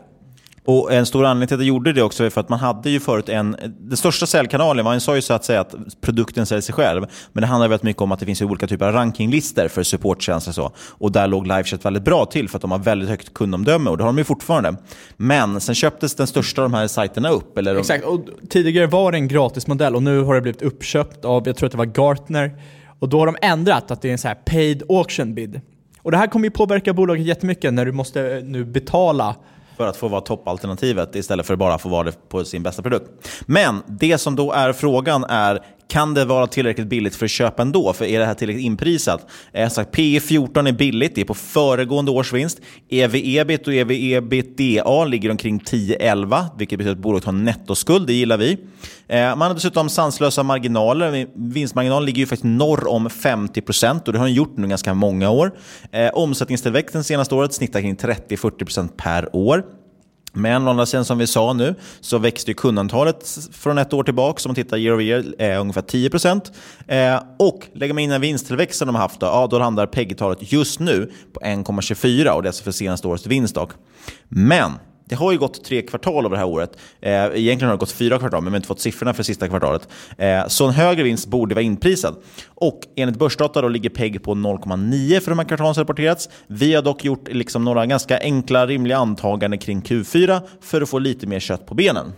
[0.70, 2.90] Och En stor anledning till att jag gjorde det också är för att man hade
[2.90, 3.56] ju förut en...
[3.78, 7.06] Den största säljkanalen, man sa ju så att säga att produkten säljer sig själv.
[7.32, 10.50] Men det handlar väldigt mycket om att det finns olika typer av rankinglistor för supporttjänster.
[10.50, 10.72] och Så.
[10.78, 13.96] Och där låg Livechat väldigt bra till för att de har väldigt högt kundomdöme och
[13.96, 14.74] det har de ju fortfarande.
[15.16, 17.58] Men sen köptes den största av de här sajterna upp.
[17.58, 21.24] Eller de- Exakt, och tidigare var det en gratismodell och nu har det blivit uppköpt
[21.24, 22.62] av, jag tror att det var Gartner.
[23.00, 25.60] Och då har de ändrat att det är en så här paid auction bid.
[26.02, 29.34] Och det här kommer ju påverka bolaget jättemycket när du måste nu betala
[29.80, 33.10] för att få vara toppalternativet istället för bara få vara det på sin bästa produkt.
[33.46, 35.60] Men det som då är frågan är,
[35.90, 37.92] kan det vara tillräckligt billigt för att köpa ändå?
[37.92, 39.26] För är det här tillräckligt inprisat?
[39.52, 42.60] Eh, sagt, P 14 är billigt, det är på föregående års vinst.
[42.88, 48.36] EV-EBIT och EV-EBITDA ligger omkring 10-11, vilket betyder att bolaget har en nettoskuld, det gillar
[48.36, 48.58] vi.
[49.08, 51.26] Eh, man har dessutom sanslösa marginaler.
[51.34, 55.30] Vinstmarginalen ligger ju faktiskt norr om 50% och det har den gjort nu ganska många
[55.30, 55.52] år.
[55.92, 59.64] Eh, omsättningstillväxten senaste året snittar kring 30-40% per år.
[60.32, 64.04] Men å andra sidan, som vi sa nu, så växte ju kundantalet från ett år
[64.04, 66.52] tillbaka, om man tittar year over year, eh, ungefär 10%.
[66.86, 70.52] Eh, och lägger man in den vinsttillväxten de har haft, då, ja, då landar PEG-talet
[70.52, 73.56] just nu på 1,24 och det är alltså för senaste årets vinst.
[74.28, 74.72] Men
[75.10, 76.76] det har ju gått tre kvartal över det här året.
[77.00, 79.48] Eh, egentligen har det gått fyra kvartal, men vi har inte fått siffrorna för sista
[79.48, 79.88] kvartalet.
[80.18, 82.16] Eh, så en högre vinst borde vara inprisad.
[82.48, 86.28] Och enligt börsdata då ligger PEG på 0,9 för de här kvartalen som rapporterats.
[86.46, 90.98] Vi har dock gjort liksom några ganska enkla, rimliga antaganden kring Q4 för att få
[90.98, 92.12] lite mer kött på benen.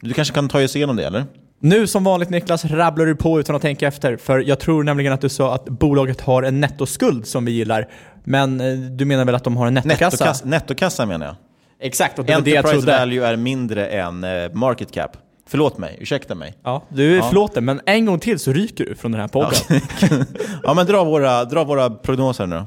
[0.00, 1.24] Du kanske kan ta oss igenom det, eller?
[1.60, 5.12] Nu som vanligt Niklas rabblar du på utan att tänka efter, för jag tror nämligen
[5.12, 7.88] att du sa att bolaget har en nettoskuld som vi gillar.
[8.24, 10.04] Men eh, du menar väl att de har en nettokassa?
[10.04, 11.36] Nettokass, nettokassa menar jag.
[11.80, 12.98] Exakt, och det var det jag Enterprise trodde.
[12.98, 15.16] value är mindre än eh, market cap.
[15.50, 16.54] Förlåt mig, ursäkta mig.
[16.64, 17.22] Ja, du är Ja.
[17.22, 19.52] förlåten, men en gång till så ryker du från den här podden.
[19.68, 20.08] Ja,
[20.62, 22.62] Ja, men dra våra, dra våra prognoser nu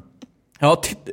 [0.84, 1.10] titt-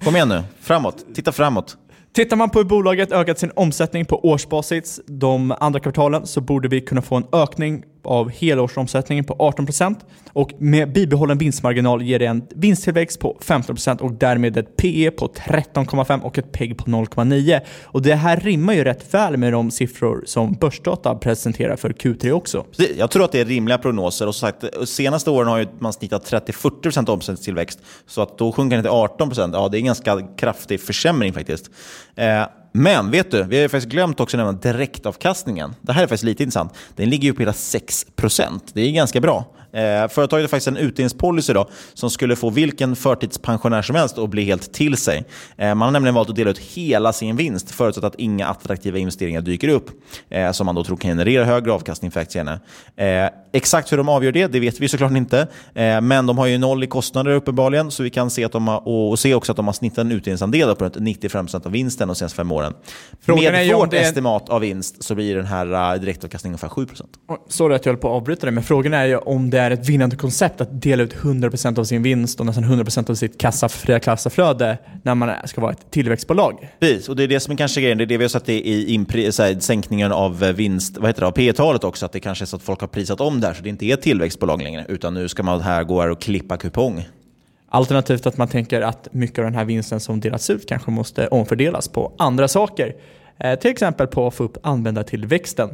[0.04, 1.04] Kom igen nu, framåt.
[1.14, 1.76] Titta framåt.
[2.14, 6.68] Tittar man på hur bolaget ökat sin omsättning på årsbasis de andra kvartalen så borde
[6.68, 9.96] vi kunna få en ökning av helårsomsättningen på 18%
[10.32, 15.26] och med bibehållen vinstmarginal ger det en vinsttillväxt på 15% och därmed ett PE på
[15.26, 17.60] 13,5 och ett PEG på 0,9.
[17.82, 22.30] Och det här rimmar ju rätt väl med de siffror som Börsdata presenterar för Q3
[22.30, 22.64] också.
[22.96, 24.26] Jag tror att det är rimliga prognoser.
[24.26, 27.80] Och sagt, senaste åren har ju man snittat 30-40% omsättningstillväxt.
[28.06, 29.50] Så att då sjunker den till 18%.
[29.52, 31.70] Ja, det är en ganska kraftig försämring faktiskt.
[32.16, 35.74] Eh, men vet du, vi har faktiskt glömt också nämna direktavkastningen.
[35.80, 36.74] Det här är faktiskt lite intressant.
[36.96, 38.60] Den ligger ju på hela 6%.
[38.72, 39.46] Det är ganska bra.
[39.72, 44.30] Eh, företaget har faktiskt en utdelningspolicy då, som skulle få vilken förtidspensionär som helst att
[44.30, 45.24] bli helt till sig.
[45.56, 48.98] Eh, man har nämligen valt att dela ut hela sin vinst förutsatt att inga attraktiva
[48.98, 49.90] investeringar dyker upp
[50.30, 52.60] eh, som man då tror kan generera högre avkastning för aktierna.
[52.96, 55.46] Eh, exakt hur de avgör det, det vet vi såklart inte.
[55.74, 58.68] Eh, men de har ju noll i kostnader uppenbarligen så vi kan se, att de
[58.68, 62.08] har, och, se också att de har snittat en utdelningsandel på runt 95% av vinsten
[62.08, 62.74] de senaste fem åren.
[63.20, 63.98] Frågan Med vårt det...
[63.98, 67.02] estimat av vinst så blir den här uh, direktavkastningen ungefär 7%.
[67.48, 69.70] Sorry att jag höll på att avbryta dig, men frågan är ju om det är
[69.70, 73.40] ett vinnande koncept att dela ut 100% av sin vinst och nästan 100% av sitt
[73.40, 76.68] kassa, fria kassaflöde när man ska vara ett tillväxtbolag.
[76.80, 77.98] Precis, och det är det som är kanske grejen.
[77.98, 81.20] Det är det vi har sett i impri, här, sänkningen av eh, vinst, vad heter
[81.20, 83.40] det, av P talet också, att det kanske är så att folk har prisat om
[83.40, 86.10] där så det inte är ett tillväxtbolag längre, utan nu ska man här gå här
[86.10, 87.04] och klippa kupong.
[87.68, 91.28] Alternativt att man tänker att mycket av den här vinsten som delats ut kanske måste
[91.28, 92.94] omfördelas på andra saker.
[93.38, 95.70] Eh, till exempel på att få upp användartillväxten.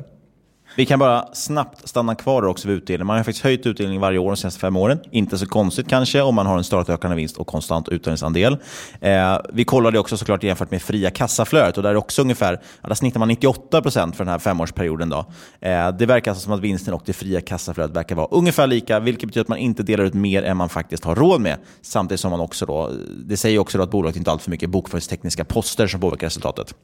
[0.79, 3.07] Vi kan bara snabbt stanna kvar också vid utdelning.
[3.07, 4.99] Man har faktiskt höjt utdelningen varje år de senaste fem åren.
[5.11, 8.57] Inte så konstigt kanske om man har en stadigt ökande vinst och konstant utdelningsandel.
[9.01, 12.89] Eh, vi kollade också såklart jämfört med fria kassaflödet och där är också ungefär, ja,
[12.89, 15.09] där snittar man 98% för den här femårsperioden.
[15.09, 15.19] Då.
[15.61, 19.01] Eh, det verkar alltså som att vinsten och det fria kassaflödet verkar vara ungefär lika,
[19.01, 21.59] vilket betyder att man inte delar ut mer än man faktiskt har råd med.
[21.83, 22.91] Samtidigt som man också då,
[23.25, 26.75] det säger också då att bolaget inte har alltför mycket bokföringstekniska poster som påverkar resultatet.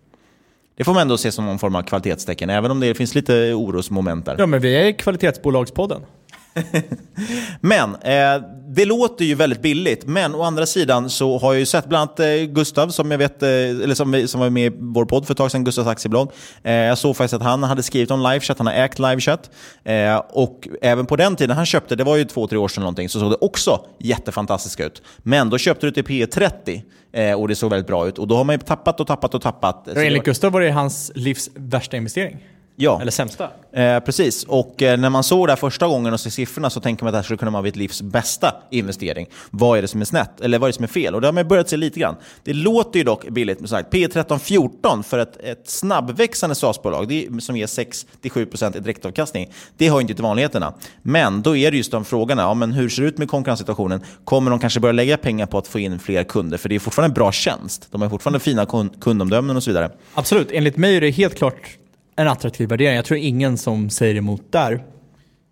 [0.76, 3.54] Det får man ändå se som någon form av kvalitetstecken, även om det finns lite
[3.54, 4.36] orosmoment där.
[4.38, 6.00] Ja, men vi är kvalitetsbolagspodden.
[7.60, 11.66] men eh, det låter ju väldigt billigt, men å andra sidan så har jag ju
[11.66, 14.76] sett bland annat eh, Gustav, som jag vet, eh, eller som, som var med i
[14.78, 16.30] vår podd för ett tag sedan, Gustavs aktiebolag.
[16.62, 19.50] Eh, jag såg faktiskt att han hade skrivit om livechat, han har ägt livechat.
[19.84, 22.80] Eh, och även på den tiden han köpte, det var ju två, tre år sedan
[22.80, 25.02] någonting, så såg det också jättefantastiskt ut.
[25.18, 28.18] Men då köpte du till P 30 eh, och det såg väldigt bra ut.
[28.18, 29.88] Och då har man ju tappat och tappat och tappat.
[29.88, 32.38] enligt Gustav var det hans livs värsta investering.
[32.76, 33.00] Ja.
[33.00, 33.50] Eller sämsta.
[33.72, 36.80] Eh, precis, och eh, när man såg det här första gången och ser siffrorna så
[36.80, 39.26] tänker man att det här skulle kunna vara ett livs bästa investering.
[39.50, 40.40] Vad är det som är snett?
[40.40, 41.14] Eller vad är det som är fel?
[41.14, 42.16] Och det har man börjat se lite grann.
[42.44, 43.90] Det låter ju dock billigt, med sagt.
[43.90, 49.52] P 13 14 för ett, ett snabbväxande SAS-bolag som ger 6-7% i direktavkastning.
[49.76, 50.74] Det har ju inte till vanligheterna.
[51.02, 52.42] Men då är det just de frågorna.
[52.42, 54.00] Ja, men hur ser det ut med konkurrenssituationen?
[54.24, 56.58] Kommer de kanske börja lägga pengar på att få in fler kunder?
[56.58, 57.88] För det är fortfarande en bra tjänst.
[57.90, 58.66] De har fortfarande fina
[59.00, 59.90] kundomdömen och så vidare.
[60.14, 60.48] Absolut.
[60.52, 61.78] Enligt mig är det helt klart
[62.16, 62.96] en attraktiv värdering.
[62.96, 64.84] Jag tror ingen som säger emot där.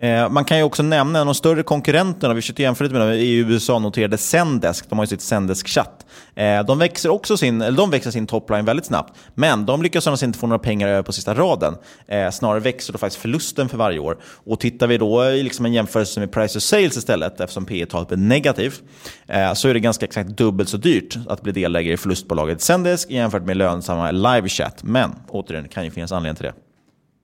[0.03, 2.99] Eh, man kan ju också nämna en av de större konkurrenterna, vi försökte jämföra lite
[2.99, 4.91] med dem, i USA noterade Zendesk.
[4.91, 6.07] De har ju sitt Zendesk-chatt.
[6.35, 10.07] Eh, de växer också sin, eller de växer sin topline väldigt snabbt, men de lyckas
[10.07, 11.75] annars inte få några pengar över på sista raden.
[12.07, 14.17] Eh, snarare växer då faktiskt förlusten för varje år.
[14.25, 17.87] Och tittar vi då i liksom en jämförelse med price to sales istället, eftersom P
[17.87, 18.83] talet är negativt,
[19.27, 23.11] eh, så är det ganska exakt dubbelt så dyrt att bli delägare i förlustbolaget Zendesk
[23.11, 24.83] jämfört med lönsamma live-chat.
[24.83, 26.72] Men återigen, det kan ju finnas anledning till det.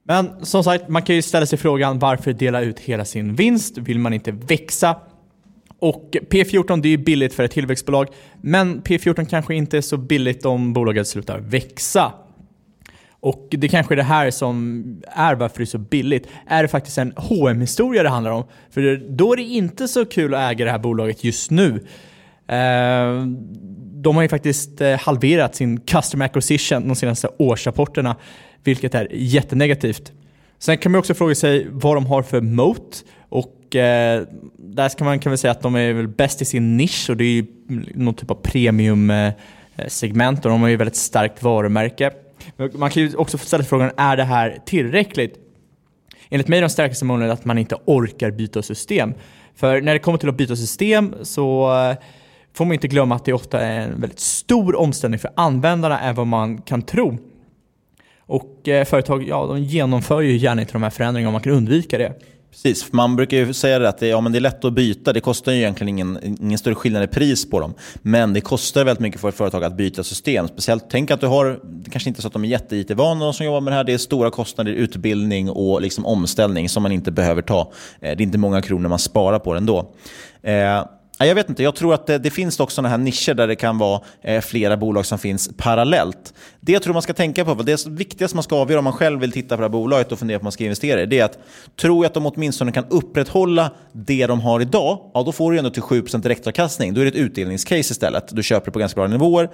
[0.09, 3.79] Men som sagt, man kan ju ställa sig frågan varför dela ut hela sin vinst?
[3.79, 4.97] Vill man inte växa?
[5.79, 8.09] Och P14 det är ju billigt för ett tillväxtbolag,
[8.41, 12.13] men P14 kanske inte är så billigt om bolaget slutar växa.
[13.21, 16.29] Och det kanske är det här som är varför det är så billigt.
[16.47, 18.45] Är det faktiskt en hm historia det handlar om?
[18.71, 21.87] För då är det inte så kul att äga det här bolaget just nu.
[22.49, 23.27] Eh,
[23.93, 28.17] de har ju faktiskt eh, halverat sin customer acquisition de senaste årsrapporterna
[28.65, 30.13] vilket är jättenegativt.
[30.59, 34.23] Sen kan man också fråga sig vad de har för moat och eh,
[34.57, 37.17] där ska man kan väl säga att de är väl bäst i sin nisch och
[37.17, 37.47] det är ju
[37.95, 40.39] någon typ av premiumsegment.
[40.39, 42.11] Eh, och de har ju väldigt starkt varumärke.
[42.73, 45.39] Man kan ju också ställa sig frågan, är det här tillräckligt?
[46.31, 49.15] Enligt mig är de starkaste målen att man inte orkar byta system.
[49.55, 51.97] För när det kommer till att byta system så eh,
[52.55, 56.15] får man inte glömma att det ofta är en väldigt stor omställning för användarna än
[56.15, 57.19] vad man kan tro.
[58.21, 61.53] Och eh, företag ja, de genomför ju gärna inte de här förändringarna om man kan
[61.53, 62.13] undvika det.
[62.51, 65.13] Precis, man brukar ju säga att det, ja, men det är lätt att byta.
[65.13, 67.75] Det kostar ju egentligen ingen, ingen större skillnad i pris på dem.
[68.03, 70.49] Men det kostar väldigt mycket för ett företag att byta system.
[70.49, 73.35] Speciellt, tänk att du har, det kanske inte är så att de är jätte-IT-vana de
[73.35, 73.85] som jobbar med det här.
[73.85, 77.61] Det är stora kostnader, utbildning och liksom omställning som man inte behöver ta.
[78.01, 79.93] Eh, det är inte många kronor man sparar på det ändå.
[80.43, 80.85] Eh,
[81.27, 83.57] jag vet inte, jag tror att det, det finns dock sådana här nischer där det
[83.57, 86.35] kan vara eh, flera bolag som finns parallellt.
[86.69, 89.21] Det jag tror man ska tänka på, det viktigaste man ska avgöra om man själv
[89.21, 91.19] vill titta på det här bolaget och fundera på om man ska investera i, det
[91.19, 91.39] är att
[91.81, 95.59] tror jag att de åtminstone kan upprätthålla det de har idag, ja då får du
[95.59, 96.95] ändå till 7% direktavkastning.
[96.95, 98.25] Då är det ett utdelningscase istället.
[98.37, 99.49] Du köper på ganska bra nivåer.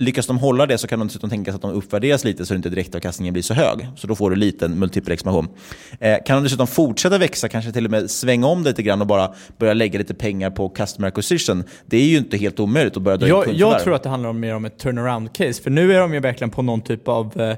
[0.00, 2.54] Lyckas de hålla det så kan de dessutom tänka sig att de uppvärderas lite så
[2.54, 3.88] att inte direktavkastningen blir så hög.
[3.96, 5.48] Så då får du liten multipel expansion.
[6.00, 9.06] Eh, kan de dessutom fortsätta växa, kanske till och med svänga om lite grann och
[9.06, 11.64] bara börja lägga lite pengar på customer acquisition.
[11.86, 13.72] Det är ju inte helt omöjligt att börja dra in Jag, kundförvärv.
[13.72, 16.20] jag tror att det handlar om mer om ett turnaround-case, för nu är de ju
[16.20, 17.56] verkligen på någon typ av eh,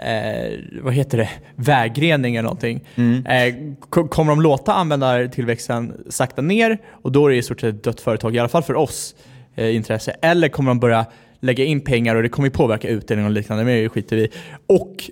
[0.00, 2.84] Eh, vad heter det, vägrening eller någonting.
[2.94, 3.26] Mm.
[3.26, 3.54] Eh,
[3.88, 7.82] ko- kommer de låta användartillväxten sakta ner och då är det i stort sett ett
[7.84, 9.14] dött företag, i alla fall för oss
[9.54, 10.16] eh, intresse.
[10.22, 11.06] Eller kommer de börja
[11.40, 14.28] lägga in pengar och det kommer ju påverka utdelning och liknande, men det skiter vi.
[14.66, 15.10] Och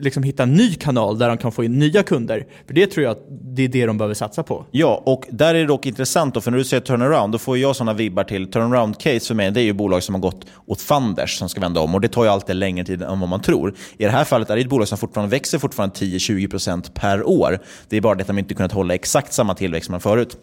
[0.00, 2.46] liksom hitta en ny kanal där de kan få in nya kunder.
[2.66, 4.64] För det tror jag att det är det de behöver satsa på.
[4.70, 7.58] Ja, och där är det dock intressant, då, för när du säger turnaround, då får
[7.58, 9.50] jag sådana vibbar till turnaround-case för mig.
[9.50, 12.08] Det är ju bolag som har gått åt fanders, som ska vända om och det
[12.08, 13.74] tar ju alltid längre tid än vad man tror.
[13.96, 17.58] I det här fallet är det ett bolag som fortfarande växer fortfarande 10-20% per år.
[17.88, 20.36] Det är bara det att de inte kunnat hålla exakt samma tillväxt som man förut.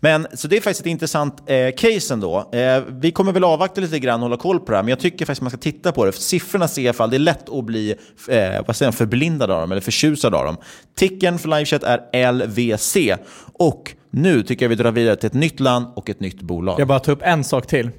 [0.00, 2.50] Men, så det är faktiskt ett intressant eh, case ändå.
[2.52, 5.00] Eh, vi kommer väl avvakta lite grann och hålla koll på det här, men jag
[5.00, 6.12] tycker faktiskt man ska titta på det.
[6.12, 7.94] För siffrorna ser i alla fall, det är lätt att bli
[8.28, 10.56] eh, vad säger man, förblindad av dem, eller förtjusad av dem.
[10.94, 12.96] Ticken för livechat är LVC.
[13.52, 16.80] Och nu tycker jag vi drar vidare till ett nytt land och ett nytt bolag.
[16.80, 17.90] Jag bara ta upp en sak till.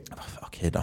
[0.41, 0.80] Okej då.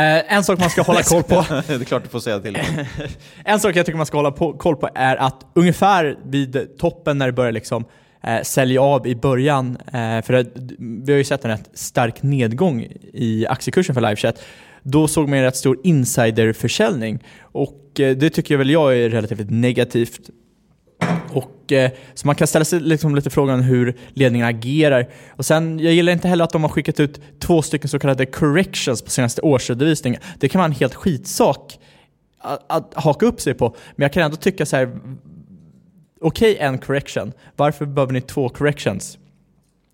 [0.00, 1.44] Eh, en sak man ska hålla koll på.
[1.66, 2.58] det är klart du får säga till.
[3.44, 7.18] En sak jag tycker man ska hålla på, koll på är att ungefär vid toppen
[7.18, 7.84] när det börjar liksom
[8.22, 10.46] eh, sälja av i början, eh, för det,
[11.04, 14.42] vi har ju sett en rätt stark nedgång i aktiekursen för livechat,
[14.82, 17.24] då såg man en rätt stor insiderförsäljning.
[17.40, 20.30] Och eh, Eh, det tycker väl jag är relativt negativt.
[21.32, 25.10] Och, eh, så man kan ställa sig liksom lite frågan hur ledningen agerar.
[25.30, 28.26] Och sen, jag gillar inte heller att de har skickat ut två stycken så kallade
[28.26, 30.20] corrections på senaste årsredovisningen.
[30.38, 31.78] Det kan vara en helt skitsak
[32.38, 33.76] att, att haka upp sig på.
[33.96, 35.00] Men jag kan ändå tycka så här.
[36.20, 39.18] okej en correction, varför behöver ni två corrections?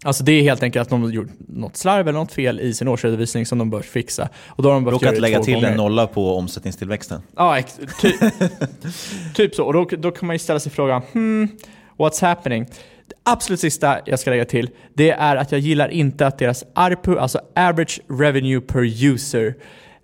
[0.04, 2.74] Alltså det är helt enkelt att de har gjort något slarv eller något fel i
[2.74, 4.28] sin årsredovisning som de bör fixa.
[4.46, 5.68] Och då har de behövt Råkat lägga till gånger.
[5.70, 7.22] en nolla på omsättningstillväxten.
[7.36, 8.12] Ja, ex- ty
[9.34, 9.64] typ så.
[9.64, 11.48] Och då, då kan man ju ställa sig frågan, hmm,
[11.98, 12.64] what's happening?
[13.06, 16.64] Det absolut sista jag ska lägga till, det är att jag gillar inte att deras
[16.74, 19.54] ARPU, alltså average revenue per user,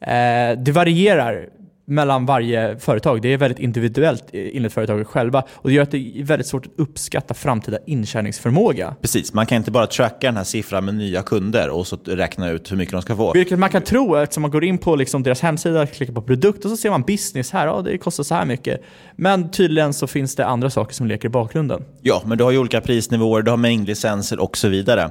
[0.00, 1.48] eh, det varierar
[1.86, 3.22] mellan varje företag.
[3.22, 6.46] Det är väldigt individuellt eh, enligt företaget själva och det gör att det är väldigt
[6.46, 8.94] svårt att uppskatta framtida intjäningsförmåga.
[9.00, 12.50] Precis, man kan inte bara tracka den här siffran med nya kunder och så räkna
[12.50, 13.32] ut hur mycket de ska få.
[13.32, 16.64] Vilket man kan tro eftersom man går in på liksom deras hemsida, klickar på produkt
[16.64, 18.82] och så ser man business här, ja det kostar så här mycket.
[19.16, 21.84] Men tydligen så finns det andra saker som leker i bakgrunden.
[22.02, 25.10] Ja, men du har ju olika prisnivåer, du har mängdlicenser och så vidare.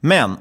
[0.00, 0.36] Men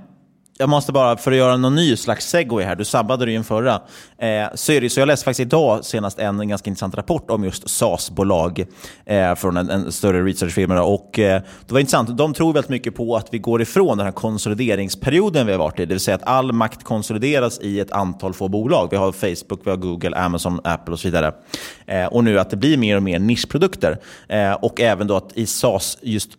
[0.57, 3.35] jag måste bara, för att göra någon ny slags segway här, du sabbade det ju
[3.35, 3.73] i den förra.
[4.17, 7.43] Eh, så, är det, så jag läste faktiskt idag senast en ganska intressant rapport om
[7.43, 8.65] just SAS-bolag
[9.05, 10.81] eh, från en, en större researchfirma.
[10.81, 14.05] Och, eh, det var intressant, de tror väldigt mycket på att vi går ifrån den
[14.05, 15.85] här konsolideringsperioden vi har varit i.
[15.85, 18.87] Det vill säga att all makt konsolideras i ett antal få bolag.
[18.91, 21.33] Vi har Facebook, vi har Google, Amazon, Apple och så vidare.
[21.85, 23.99] Eh, och nu att det blir mer och mer nischprodukter.
[24.27, 26.29] Eh, och även då att i SAS just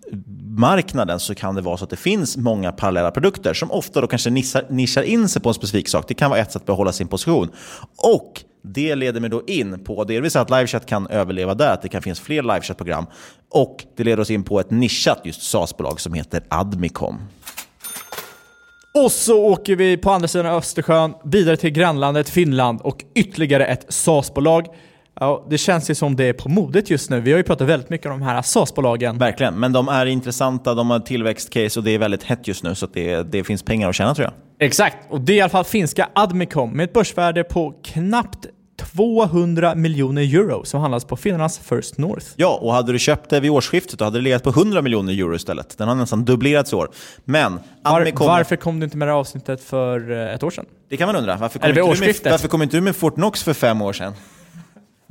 [0.59, 4.08] marknaden så kan det vara så att det finns många parallella produkter som ofta då
[4.09, 6.05] och kanske nischar, nischar in sig på en specifik sak.
[6.09, 7.51] Det kan vara ett sätt att behålla sin position.
[7.97, 11.88] Och det leder mig då in på delvis att livechat kan överleva där, att det
[11.88, 13.07] kan finnas fler livechat-program.
[13.51, 17.18] Och det leder oss in på ett nischat just SaaS-bolag som heter Admicom.
[18.94, 23.87] Och så åker vi på andra sidan Östersjön vidare till grannlandet Finland och ytterligare ett
[23.88, 24.66] SaaS-bolag.
[25.20, 27.20] Ja, det känns ju som det är på modet just nu.
[27.20, 29.18] Vi har ju pratat väldigt mycket om de här SAS-bolagen.
[29.18, 32.74] Verkligen, men de är intressanta, de har tillväxtcase och det är väldigt hett just nu
[32.74, 34.66] så det, det finns pengar att tjäna tror jag.
[34.66, 38.46] Exakt, och det är i alla fall finska Admicom med ett börsvärde på knappt
[38.78, 42.26] 200 miljoner euro som handlas på finnarnas First North.
[42.37, 45.12] Ja, och hade du köpt det vid årsskiftet då hade det legat på 100 miljoner
[45.12, 45.78] euro istället.
[45.78, 46.90] Den har nästan dubblerats i år.
[47.24, 48.26] Men Var, Admicom...
[48.26, 50.64] Varför kom du inte med det här avsnittet för eh, ett år sedan?
[50.88, 51.37] Det kan man undra.
[51.37, 53.92] Varför kom, Eller inte du med, varför kom inte du med Fortnox för fem år
[53.92, 54.12] sedan?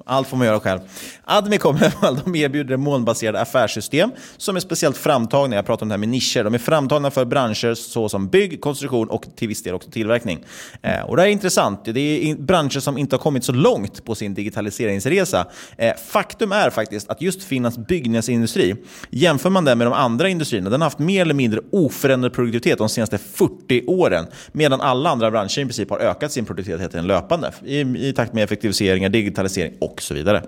[0.10, 0.80] Allt får man göra själv.
[1.24, 1.80] Admicom
[2.26, 6.44] de erbjuder molnbaserade affärssystem som är speciellt framtagna, jag pratar om det här med nischer,
[6.44, 10.40] de är framtagna för branscher såsom bygg, konstruktion och till viss del också tillverkning.
[10.82, 14.06] Eh, och det här är intressant, det är branscher som inte har kommit så långt
[14.06, 15.46] på sin digitaliseringsresa.
[15.78, 18.76] Eh, faktum är faktiskt att just Finlands byggnadsindustri,
[19.10, 22.78] jämför man den med de andra industrierna, den har haft mer eller mindre oförändrad produktivitet
[22.78, 27.52] de senaste 40 åren, medan alla andra branscher i princip har ökat sin produktivitet löpande
[27.66, 30.44] i, i takt med effektiviseringar, digitalisering och så vidare.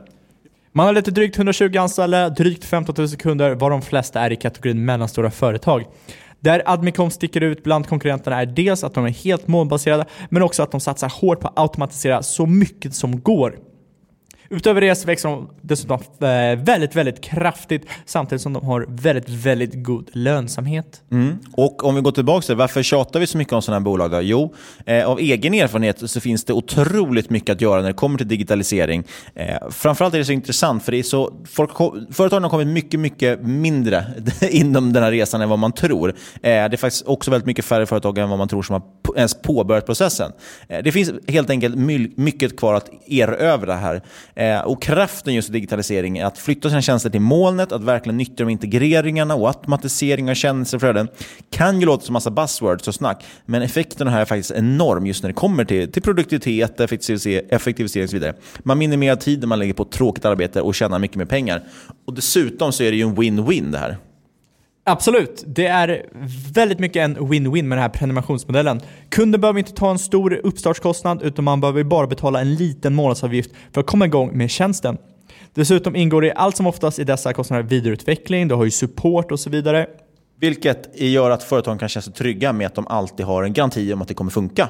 [0.72, 4.36] Man har lite drygt 120 anställda, drygt 15 000 kunder, var de flesta är i
[4.36, 5.86] kategorin mellanstora företag.
[6.40, 10.64] Där Admicom sticker ut bland konkurrenterna är dels att de är helt molnbaserade, men också
[10.64, 13.60] att de satsar hårt på att automatisera så mycket som går.
[14.52, 16.28] Utöver det så växer de dessutom eh,
[16.64, 21.02] väldigt, väldigt kraftigt samtidigt som de har väldigt, väldigt god lönsamhet.
[21.12, 21.40] Mm.
[21.52, 24.12] Och om vi går tillbaka till varför tjatar vi så mycket om sådana här bolag?
[24.12, 24.22] Då?
[24.22, 24.54] Jo,
[24.86, 28.28] eh, av egen erfarenhet så finns det otroligt mycket att göra när det kommer till
[28.28, 29.04] digitalisering.
[29.36, 31.72] Eh, framförallt är det så intressant för det är så, folk,
[32.12, 34.06] företagen har kommit mycket, mycket mindre
[34.50, 36.10] inom den här resan än vad man tror.
[36.10, 38.84] Eh, det är faktiskt också väldigt mycket färre företag än vad man tror som har
[39.16, 40.32] ens påbörjat processen.
[40.68, 41.76] Eh, det finns helt enkelt
[42.16, 44.02] mycket kvar att erövra här.
[44.40, 48.18] Eh, och kraften just i digitalisering är att flytta sina tjänster till molnet, att verkligen
[48.18, 51.08] nyttja de integreringarna och automatisering av tjänsteflöden
[51.50, 55.24] kan ju låta som massa buzzwords och snack, men effekten här är faktiskt enorm just
[55.24, 58.34] när det kommer till, till produktivitet, effektivisering och så vidare.
[58.60, 61.64] Man minimerar tiden man lägger på tråkigt arbete och tjänar mycket mer pengar.
[62.06, 63.98] Och dessutom så är det ju en win-win det här.
[64.90, 66.06] Absolut, det är
[66.54, 68.82] väldigt mycket en win-win med den här prenumerationsmodellen.
[69.10, 73.52] Kunden behöver inte ta en stor uppstartskostnad utan man behöver bara betala en liten månadsavgift
[73.74, 74.98] för att komma igång med tjänsten.
[75.54, 79.40] Dessutom ingår det allt som oftast i dessa kostnader vidareutveckling, du har ju support och
[79.40, 79.88] så vidare.
[80.40, 83.94] Vilket gör att företagen kan känna sig trygga med att de alltid har en garanti
[83.94, 84.70] om att det kommer funka.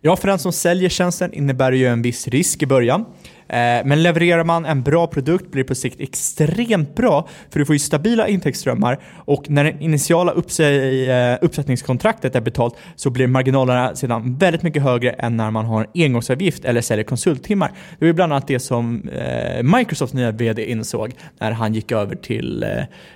[0.00, 3.04] Ja, för den som säljer tjänsten innebär det ju en viss risk i början.
[3.48, 7.66] Eh, men levererar man en bra produkt blir det på sikt extremt bra för du
[7.66, 13.94] får ju stabila intäktsströmmar och när det initiala eh, uppsättningskontraktet är betalt så blir marginalerna
[13.94, 17.72] sedan väldigt mycket högre än när man har en engångsavgift eller säljer konsulttimmar.
[17.98, 22.16] Det var bland annat det som eh, Microsofts nya VD insåg när han gick över
[22.16, 22.66] till,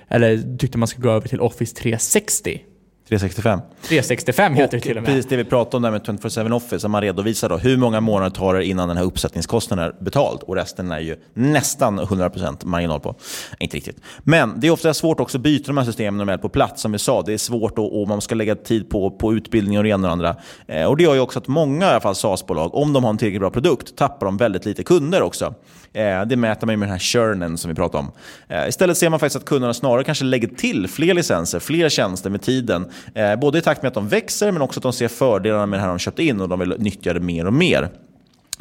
[0.07, 2.61] eller tyckte man skulle gå över till Office 360
[3.09, 3.59] 365.
[3.81, 5.05] 365 heter det till och med.
[5.05, 8.01] Precis det vi pratade om där med 24-7 Office, där man redovisar då hur många
[8.01, 10.39] månader tar det innan den här uppsättningskostnaden är betald.
[10.41, 13.15] Och resten är ju nästan 100% marginal på.
[13.59, 13.97] Inte riktigt.
[14.19, 16.49] Men det är ofta svårt också att byta de här systemen när de är på
[16.49, 16.81] plats.
[16.81, 19.77] Som vi sa, det är svårt och, och man ska lägga tid på, på utbildning
[19.77, 20.35] och det ena och andra.
[20.67, 23.09] Eh, och det gör ju också att många i alla fall SaaS-bolag, om de har
[23.09, 25.53] en tillräckligt bra produkt, tappar de väldigt lite kunder också.
[25.93, 28.11] Eh, det mäter man ju med den här churnen som vi pratade om.
[28.47, 32.29] Eh, istället ser man faktiskt att kunderna snarare kanske lägger till fler licenser, fler tjänster
[32.29, 32.91] med tiden.
[33.13, 35.79] Eh, både i takt med att de växer, men också att de ser fördelarna med
[35.79, 37.89] det här de köpt in och de vill nyttja det mer och mer.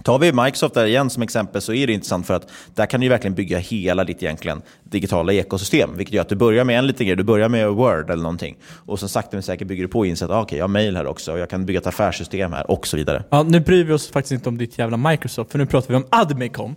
[0.02, 3.00] Tar vi Microsoft där igen som exempel så är det intressant för att där kan
[3.00, 5.90] du verkligen bygga hela ditt egentligen digitala ekosystem.
[5.96, 8.56] Vilket gör att du börjar med en liten grej, du börjar med Word eller någonting.
[8.86, 10.68] Och så sakta men säkert bygger du på och inser att ah, okay, jag har
[10.68, 13.24] mail här också och jag kan bygga ett affärssystem här och så vidare.
[13.30, 15.94] Ja, nu bryr vi oss faktiskt inte om ditt jävla Microsoft, för nu pratar vi
[15.94, 16.74] om Admicom.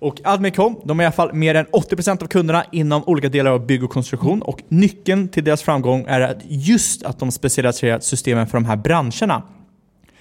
[0.00, 3.50] Och Admicom, de är i alla fall mer än 80% av kunderna inom olika delar
[3.50, 8.46] av bygg och konstruktion och nyckeln till deras framgång är just att de specialiserat systemen
[8.46, 9.42] för de här branscherna.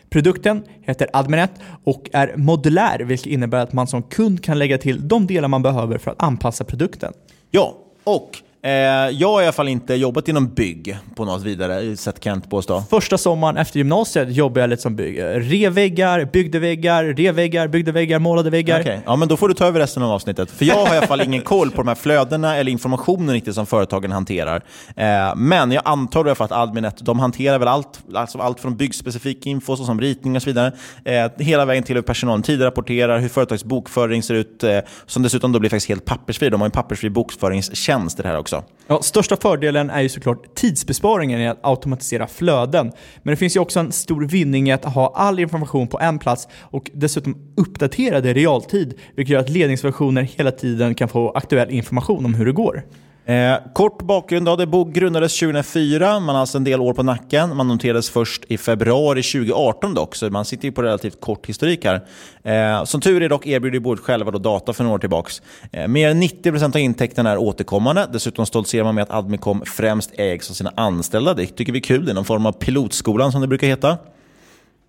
[0.09, 1.51] Produkten heter Adminet
[1.83, 5.61] och är modulär, vilket innebär att man som kund kan lägga till de delar man
[5.61, 7.13] behöver för att anpassa produkten.
[7.51, 8.71] Ja, och Eh,
[9.09, 12.37] jag har i alla fall inte jobbat inom bygg på något vidare sätt kan jag
[12.37, 12.83] inte påstå.
[12.89, 15.21] Första sommaren efter gymnasiet jobbade jag lite som bygg.
[15.21, 18.79] Revväggar, byggde väggar, revväggar, byggde väggar, målade väggar.
[18.79, 18.99] Okay.
[19.05, 20.51] Ja, men då får du ta över resten av avsnittet.
[20.51, 23.55] För jag har i alla fall ingen koll på de här flödena eller informationen riktigt
[23.55, 24.63] som företagen hanterar.
[24.95, 28.59] Eh, men jag antar i alla fall att Adminet, de hanterar väl allt, alltså allt
[28.59, 30.71] från byggspecifik info som ritning och så vidare.
[31.05, 35.23] Eh, hela vägen till hur personalen tid rapporterar, hur företagets bokföring ser ut, eh, som
[35.23, 36.49] dessutom då blir faktiskt helt pappersfri.
[36.49, 38.63] De har en pappersfri bokföringstjänst det här också också.
[38.87, 42.91] Ja, största fördelen är ju såklart tidsbesparingen i att automatisera flöden.
[43.23, 46.19] Men det finns ju också en stor vinning i att ha all information på en
[46.19, 51.31] plats och dessutom uppdatera det i realtid, vilket gör att ledningsversioner hela tiden kan få
[51.31, 52.83] aktuell information om hur det går.
[53.29, 54.55] Eh, kort bakgrund då.
[54.55, 56.19] Det grundades 2004.
[56.19, 57.57] Man har alltså en del år på nacken.
[57.57, 61.85] Man noterades först i februari 2018 dock, så man sitter ju på relativt kort historik
[61.85, 62.05] här.
[62.43, 65.31] Eh, som tur är dock erbjuder bolaget själva då data för några år tillbaka.
[65.71, 68.07] Eh, mer än 90% av intäkterna är återkommande.
[68.13, 71.33] Dessutom stoltserar man med att Admicom främst ägs av sina anställda.
[71.33, 72.05] Det tycker vi är kul.
[72.05, 73.97] Det är någon form av pilotskolan som det brukar heta.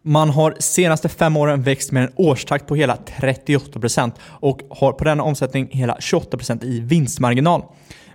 [0.02, 5.04] Man har senaste fem åren växt med en årstakt på hela 38% och har på
[5.04, 7.62] denna omsättning hela 28% i vinstmarginal.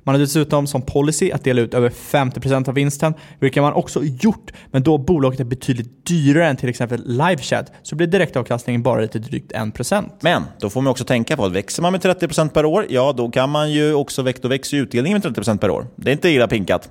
[0.05, 4.03] Man har dessutom som policy att dela ut över 50% av vinsten, vilket man också
[4.03, 9.01] gjort, men då bolaget är betydligt dyrare än till exempel LiveChat så blir direktavkastningen bara
[9.01, 10.09] lite drygt 1%.
[10.19, 13.13] Men då får man också tänka på att växer man med 30% per år, ja
[13.17, 15.87] då kan man ju också växa, då växer utdelningen med 30% per år.
[15.95, 16.89] Det är inte illa pinkat.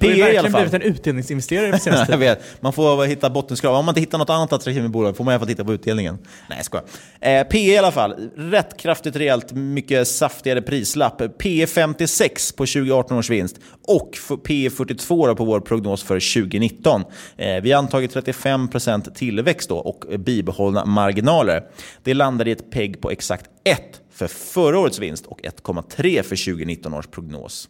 [0.00, 2.62] Har ju verkligen blivit en utdelningsinvesterare på senaste jag vet.
[2.62, 3.74] Man får hitta bottenskrav.
[3.74, 5.64] Om man inte hittar något annat attraktivt med bolaget får man i alla fall titta
[5.64, 6.18] på utdelningen.
[6.50, 7.40] Nej, jag.
[7.40, 8.30] Eh, PE i alla fall.
[8.36, 11.38] Rätt kraftigt rejält mycket saftigare prislapp.
[11.38, 14.10] PE 56 på 2018 års vinst och
[14.44, 17.04] PE 42 på vår prognos för 2019.
[17.36, 21.62] Eh, vi har antagit 35% tillväxt då och bibehållna marginaler.
[22.02, 23.80] Det landar i ett PEG på exakt 1
[24.12, 27.68] för förra årets vinst och 1,3 för 2019 års prognos.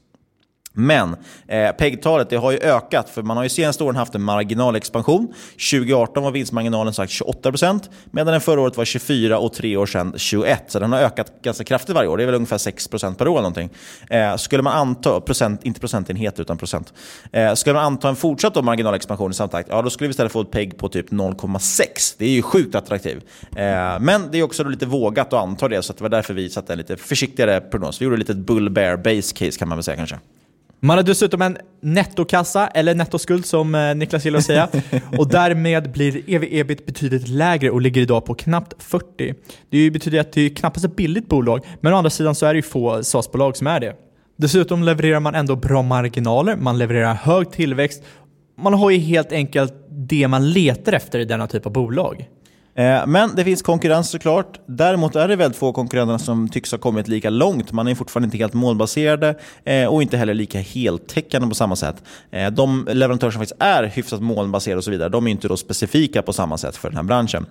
[0.79, 1.17] Men
[1.49, 5.35] eh, PEG-talet det har ju ökat, för man har ju senaste åren haft en marginalexpansion.
[5.71, 10.15] 2018 var vinstmarginalen sagt 28%, medan den förra året var 24% och tre år sedan
[10.15, 10.57] 21%.
[10.69, 12.17] Så den har ökat ganska kraftigt varje år.
[12.17, 13.37] Det är väl ungefär 6% per år.
[13.37, 13.71] Någonting.
[14.11, 16.93] Eh, skulle man anta, procent, inte procentenhet utan procent.
[17.33, 20.11] Eh, skulle man anta en fortsatt då marginalexpansion i samma takt, ja, då skulle vi
[20.11, 22.15] istället få ett PEG på typ 0,6.
[22.19, 23.25] Det är ju sjukt attraktivt.
[23.57, 26.51] Eh, men det är också lite vågat att anta det, så det var därför vi
[26.51, 28.01] satte en lite försiktigare prognos.
[28.01, 30.19] Vi gjorde lite bull bear base case kan man väl säga kanske.
[30.81, 34.69] Man har dessutom en nettokassa, eller nettoskuld som eh, Niklas gillar att säga,
[35.19, 39.35] och därmed blir ev-ebit betydligt lägre och ligger idag på knappt 40.
[39.71, 42.55] Det betyder att det är knappast ett billigt bolag, men å andra sidan så är
[42.55, 43.97] det ju få SaaS-bolag som är det.
[44.37, 48.03] Dessutom levererar man ändå bra marginaler, man levererar hög tillväxt,
[48.59, 52.29] man har ju helt enkelt det man letar efter i denna typ av bolag.
[52.77, 54.61] Eh, men det finns konkurrens såklart.
[54.67, 57.73] Däremot är det väldigt få konkurrenter som tycks ha kommit lika långt.
[57.73, 62.03] Man är fortfarande inte helt målbaserade eh, och inte heller lika heltäckande på samma sätt.
[62.31, 65.57] Eh, de leverantörer som faktiskt är hyfsat målbaserade och så vidare, de är inte då
[65.57, 67.47] specifika på samma sätt för den här branschen.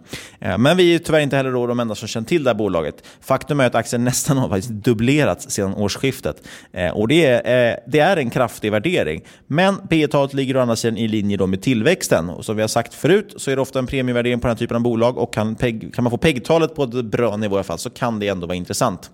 [0.58, 2.96] Men vi är tyvärr inte heller då de enda som känner till det här bolaget.
[3.22, 6.48] Faktum är att aktien nästan har faktiskt dubblerats sedan årsskiftet.
[6.94, 9.22] Och det är, det är en kraftig värdering.
[9.48, 12.30] Men P talet ligger å andra sidan i linje med tillväxten.
[12.30, 14.60] Och som vi har sagt förut så är det ofta en premievärdering på den här
[14.60, 15.56] typen av bolag bolag och kan,
[15.94, 18.48] kan man få PEG-talet på ett bra nivå i alla fall så kan det ändå
[18.48, 19.12] vara intressant.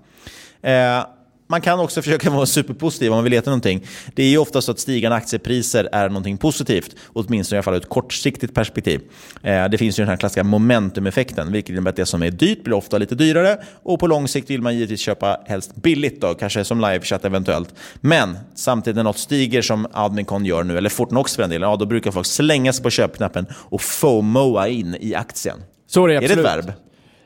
[0.62, 1.06] Eh,
[1.52, 3.86] man kan också försöka vara superpositiv om man vill leta någonting.
[4.16, 7.74] Det är ju ofta så att stigande aktiepriser är någonting positivt, åtminstone i alla fall
[7.74, 9.02] ur ett kortsiktigt perspektiv.
[9.44, 12.64] Eh, det finns ju den här klassiska momentumeffekten, vilket innebär att det som är dyrt
[12.64, 16.34] blir ofta lite dyrare och på lång sikt vill man givetvis köpa helst billigt, då,
[16.34, 17.74] kanske som livechatt eventuellt.
[18.02, 21.76] Men samtidigt när något stiger som Admincon gör nu, eller Fortnox för den delen, ja,
[21.76, 25.58] då brukar folk slänga sig på köpknappen och FOMOa in i aktien.
[25.94, 26.38] Så är det absolut.
[26.38, 26.74] Är det ett verb?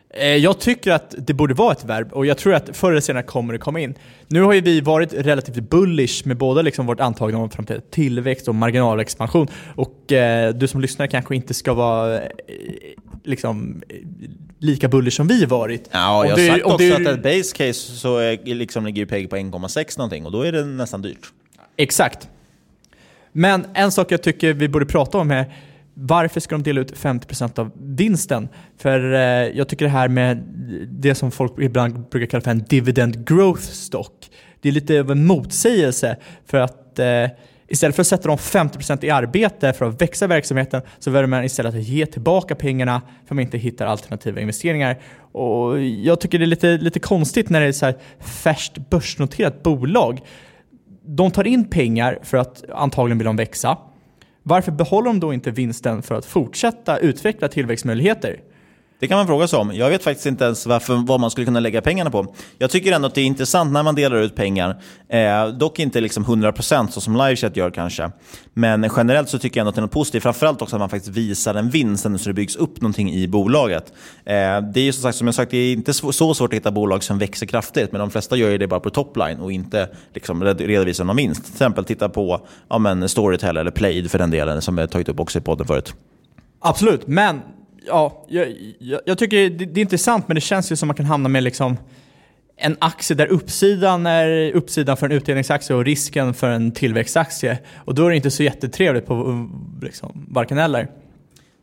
[0.10, 3.02] Eh, jag tycker att det borde vara ett verb och jag tror att förr eller
[3.02, 3.96] senare kommer det komma in.
[4.28, 8.48] Nu har ju vi varit relativt bullish med både liksom vårt antagande om framtida tillväxt
[8.48, 9.48] och marginalexpansion.
[9.76, 12.28] Och eh, du som lyssnar kanske inte ska vara eh,
[13.24, 13.82] liksom,
[14.60, 15.90] lika bullish som vi varit.
[15.92, 19.30] Ja, jag har sagt också det, att ett base case så är, liksom ligger PEG
[19.30, 21.26] på 1,6 någonting och då är det nästan dyrt.
[21.78, 22.30] Exakt.
[23.32, 25.54] Men en sak jag tycker vi borde prata om här
[25.98, 28.50] varför ska de dela ut 50% av vinsten?
[28.78, 29.20] För eh,
[29.58, 30.38] jag tycker det här med
[30.90, 34.30] det som folk ibland brukar kalla för en dividend growth stock,
[34.62, 37.28] det är lite av en motsägelse för att eh,
[37.68, 41.44] istället för att sätta de 50% i arbete för att växa verksamheten så väljer man
[41.44, 45.02] istället att ge tillbaka pengarna för att man inte hittar alternativa investeringar.
[45.32, 48.90] Och jag tycker det är lite, lite konstigt när det är ett så här färskt
[48.90, 50.22] börsnoterat bolag.
[51.08, 53.78] De tar in pengar för att antagligen vill de växa.
[54.48, 58.40] Varför behåller de då inte vinsten för att fortsätta utveckla tillväxtmöjligheter?
[59.00, 59.76] Det kan man fråga sig om.
[59.76, 62.36] Jag vet faktiskt inte ens varför, vad man skulle kunna lägga pengarna på.
[62.58, 64.82] Jag tycker ändå att det är intressant när man delar ut pengar.
[65.10, 68.12] Eh, dock inte liksom 100% så som Livechat gör kanske.
[68.54, 70.24] Men generellt så tycker jag ändå att det är något positivt.
[70.24, 73.94] Framförallt också att man faktiskt visar en vinst så det byggs upp någonting i bolaget.
[74.26, 74.34] Eh,
[74.74, 76.72] det är ju som sagt, som jag sagt, det är inte så svårt att hitta
[76.72, 77.92] bolag som växer kraftigt.
[77.92, 81.46] Men de flesta gör ju det bara på topline och inte liksom redovisar någon vinst.
[81.46, 85.10] Till exempel titta på ja, men Storytel eller Plaid för den delen som vi tagit
[85.10, 85.94] upp också i podden förut.
[86.60, 87.42] Absolut, men
[87.88, 88.48] ja, jag,
[88.80, 91.30] jag, jag tycker det, det, är intressant men det känns ju som man kan hamna
[91.30, 91.78] med liksom
[92.58, 97.58] en aktie där uppsidan är uppsidan för en utdelningsaktie och risken för en tillväxtaktie.
[97.76, 99.48] Och då är det inte så jättetrevligt på
[99.82, 100.88] liksom, varken eller.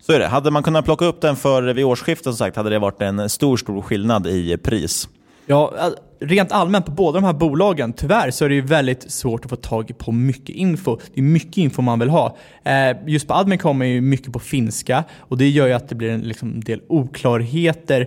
[0.01, 0.27] Så är det.
[0.27, 3.29] Hade man kunnat plocka upp den för vid årsskiftet som sagt, hade det varit en
[3.29, 5.09] stor, stor skillnad i pris.
[5.47, 5.75] Ja,
[6.23, 9.51] rent allmänt på båda de här bolagen, tyvärr så är det ju väldigt svårt att
[9.51, 10.99] få tag på mycket info.
[11.15, 12.37] Det är mycket info man vill ha.
[12.65, 15.95] Eh, just på Admincom är ju mycket på finska och det gör ju att det
[15.95, 18.01] blir en liksom, del oklarheter.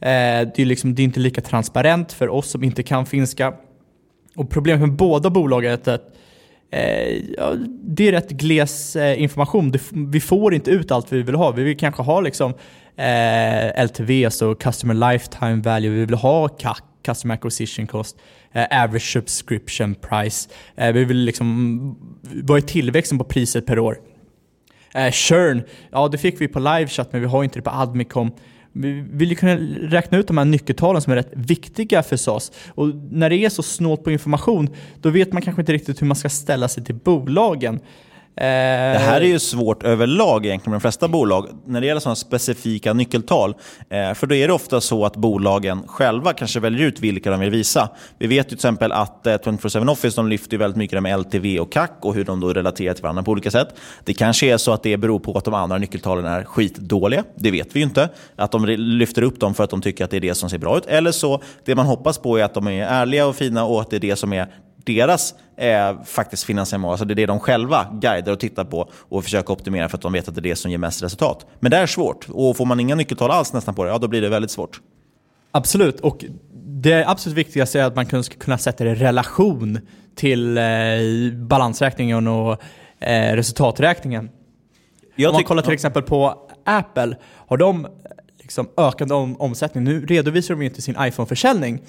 [0.00, 3.54] Eh, det, är liksom, det är inte lika transparent för oss som inte kan finska.
[4.36, 6.16] Och problemet med båda bolagen är att
[6.70, 9.72] eh, ja, det är rätt gles eh, information.
[9.92, 11.50] vi får inte ut allt vi vill ha.
[11.50, 12.54] Vi vill kanske ha liksom,
[12.96, 15.90] eh, LTV, alltså Customer Lifetime Value.
[15.90, 18.16] Vi vill ha CAC, Customer Acquisition Cost,
[18.52, 20.48] eh, Average Subscription Price.
[20.76, 21.94] Eh, vi vill liksom, mm,
[22.44, 23.98] vad är tillväxten på priset per år?
[24.94, 28.30] Eh, churn, ja det fick vi på livechat men vi har inte det på Admicom.
[28.72, 32.52] Vi vill ju kunna räkna ut de här nyckeltalen som är rätt viktiga för SAS.
[32.68, 34.68] Och när det är så snålt på information,
[35.00, 37.80] då vet man kanske inte riktigt hur man ska ställa sig till bolagen.
[38.40, 42.00] Eh, det här är ju svårt överlag egentligen med de flesta bolag när det gäller
[42.00, 43.54] sådana specifika nyckeltal.
[43.90, 47.40] Eh, för då är det ofta så att bolagen själva kanske väljer ut vilka de
[47.40, 47.88] vill visa.
[48.18, 51.60] Vi vet ju till exempel att eh, 24-7 Office de lyfter väldigt mycket med LTV
[51.60, 53.68] och CAC och hur de då relaterar till varandra på olika sätt.
[54.04, 57.24] Det kanske är så att det beror på att de andra nyckeltalen är skitdåliga.
[57.34, 58.08] Det vet vi ju inte.
[58.36, 60.58] Att de lyfter upp dem för att de tycker att det är det som ser
[60.58, 60.86] bra ut.
[60.86, 63.90] Eller så, det man hoppas på är att de är ärliga och fina och att
[63.90, 64.46] det är det som är
[64.86, 66.90] deras eh, faktiskt finansiella mål.
[66.90, 70.02] Alltså det är det de själva guidar och tittar på och försöker optimera för att
[70.02, 71.46] de vet att det är det som ger mest resultat.
[71.60, 72.26] Men det är svårt.
[72.28, 74.80] Och får man inga nyckeltal alls nästan på det, ja då blir det väldigt svårt.
[75.50, 76.24] Absolut, och
[76.64, 79.78] det absolut viktigaste är att man ska kunna sätta det i relation
[80.14, 80.64] till eh,
[81.34, 82.62] balansräkningen och
[83.00, 84.30] eh, resultaträkningen.
[85.16, 87.16] Jag Om man kollar till exempel på Apple,
[87.46, 87.86] har de
[88.38, 89.84] liksom ökande om, omsättning?
[89.84, 91.80] Nu redovisar de ju inte sin iPhone-försäljning,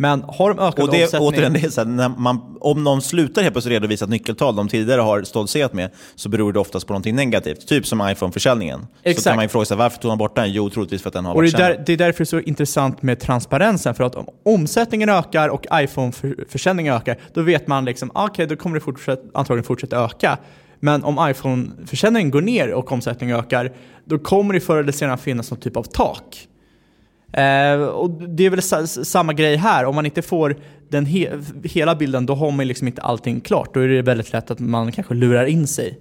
[0.00, 1.28] men har de ökande Och det, omsättning?
[1.28, 4.56] återigen, det är så här, när man, om de slutar helt plötsligt redovisa ett nyckeltal
[4.56, 7.68] de tidigare har stoltserat med så beror det oftast på någonting negativt.
[7.68, 8.80] Typ som iPhone-försäljningen.
[8.80, 9.24] Så Exakt.
[9.24, 10.52] kan man ju fråga sig varför tog de bort den?
[10.52, 11.74] Jo, troligtvis för att den har Och det varit är, sämre.
[11.76, 15.48] där, det är därför det är så intressant med transparensen, för att om omsättningen ökar
[15.48, 20.04] och iPhone-försäljningen ökar, då vet man liksom, ah, okej, då kommer det fortsätt, antagligen fortsätta
[20.04, 20.38] öka.
[20.80, 23.72] Men om iPhone-försäljningen går ner och omsättningen ökar,
[24.04, 26.48] då kommer det förr eller senare finnas någon typ av tak.
[27.32, 30.56] Eh, och det är väl sa, samma grej här, om man inte får
[30.88, 31.28] den he
[31.64, 33.74] hela bilden, då har man liksom inte allting klart.
[33.74, 35.98] Då är det väldigt lätt att man kanske lurar in sig.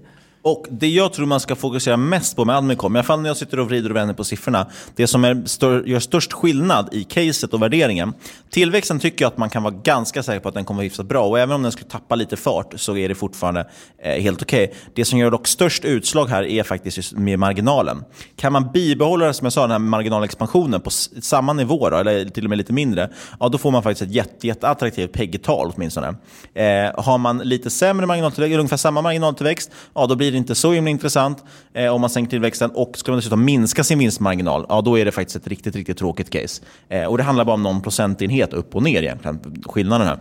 [0.48, 3.30] Och det jag tror man ska fokusera mest på med Admicom, i alla fall när
[3.30, 6.90] jag sitter och vrider och vänder på siffrorna, det som är stör, gör störst skillnad
[6.92, 8.14] i caset och värderingen.
[8.50, 10.84] Tillväxten tycker jag att man kan vara ganska säker på att den kommer att vara
[10.84, 11.28] hyfsat bra.
[11.28, 13.68] Och även om den skulle tappa lite fart så är det fortfarande
[14.04, 14.74] eh, helt okej.
[14.96, 18.04] Det som gör dock störst utslag här är faktiskt just med marginalen.
[18.36, 22.44] Kan man bibehålla, som jag sa, den här marginalexpansionen på samma nivå, då, eller till
[22.44, 26.08] och med lite mindre, ja, då får man faktiskt ett jätte, jätteattraktivt PEG-tal åtminstone.
[26.54, 30.56] Eh, har man lite sämre marginaltillväxt, eller ungefär samma marginaltillväxt, ja, då blir det inte
[30.56, 32.72] så himla intressant eh, om man sänker tillväxten.
[32.72, 35.98] Och ska man dessutom minska sin vinstmarginal, ja, då är det faktiskt ett riktigt, riktigt
[35.98, 36.64] tråkigt case.
[36.90, 40.20] Eh, och det handlar bara om någon procentenhet upp och ner egentligen, skillnaden här.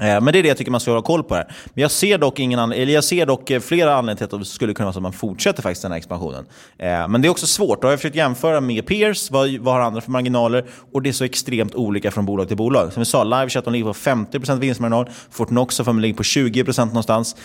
[0.00, 1.44] Eh, men det är det jag tycker man ska hålla koll på här.
[1.74, 4.40] Men jag ser dock, ingen an- eller jag ser dock eh, flera anledningar till att
[4.40, 6.46] det skulle kunna vara så att man fortsätter faktiskt den här expansionen.
[6.78, 7.82] Eh, men det är också svårt.
[7.82, 10.64] Då har jag försökt jämföra med peers, vad, vad har andra för marginaler?
[10.92, 12.92] Och det är så extremt olika från bolag till bolag.
[12.92, 17.36] Som vi sa, LiveChat de ligger på 50% vinstmarginal, Fortnox de ligger på 20% någonstans.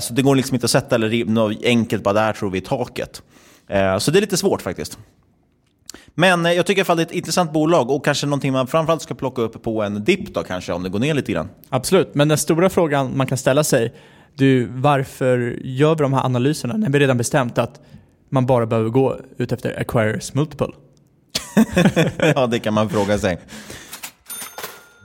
[0.00, 2.60] Så det går liksom inte att sätta eller något enkelt, bara där tror vi i
[2.60, 3.22] taket.
[3.98, 4.98] Så det är lite svårt faktiskt.
[6.14, 8.52] Men eh, jag tycker i alla fall det är ett intressant bolag och kanske någonting
[8.52, 11.32] man framförallt ska plocka upp på en dipp då kanske, om det går ner lite
[11.32, 11.48] grann.
[11.68, 13.94] Absolut, men den stora frågan man kan ställa sig,
[14.34, 17.80] du, varför gör vi de här analyserna när vi redan bestämt att
[18.30, 20.72] man bara behöver gå ut efter acquirers multiple?
[22.34, 23.38] ja, det kan man fråga sig.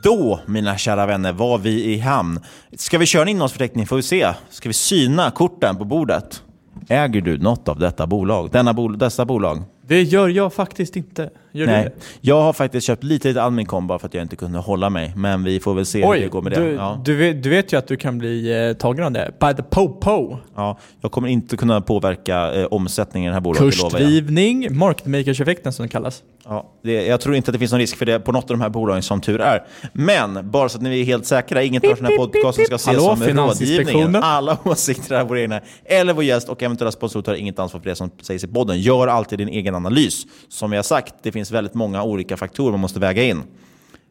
[0.03, 2.39] Då, mina kära vänner, var vi i hamn.
[2.77, 4.33] Ska vi köra en innehållsförteckning får vi se.
[4.49, 6.43] Ska vi syna korten på bordet?
[6.89, 8.49] Äger du något av detta bolag?
[8.51, 9.63] Denna bol dessa bolag?
[9.87, 11.29] Det gör jag faktiskt inte.
[11.55, 11.83] Gör du Nej.
[11.83, 11.91] det?
[12.21, 15.13] Jag har faktiskt köpt lite, lite Admicom bara för att jag inte kunde hålla mig.
[15.15, 16.59] Men vi får väl se hur det går med det.
[16.59, 17.01] du, Ja.
[17.05, 19.31] du, vet, du vet ju att du kan bli eh, tagen av det.
[19.39, 20.37] By the po-po.
[20.55, 23.75] Ja, jag kommer inte kunna påverka eh, omsättningen i det här bolaget.
[23.75, 23.81] det.
[23.81, 26.23] Kursdrivning, market makers-effekten som den kallas.
[26.47, 28.57] Ja, det, jag tror inte att det finns någon risk för det på något av
[28.57, 29.63] de här bolagen som tur är.
[29.93, 32.85] Men bara så att ni är helt säkra, inget av den här podcasten ska ses
[32.85, 33.27] Hallå, som rådgivning.
[33.35, 34.23] Finansinspektionen?
[34.23, 35.61] Alla åsikter är våra egna.
[35.85, 38.79] Eller vår gäst och eventuella sponsorer tar inget ansvar för det som sägs i podden.
[38.81, 40.25] Gör alltid din egen analys.
[40.49, 43.43] Som vi har sagt, det finns väldigt många olika faktorer man måste väga in.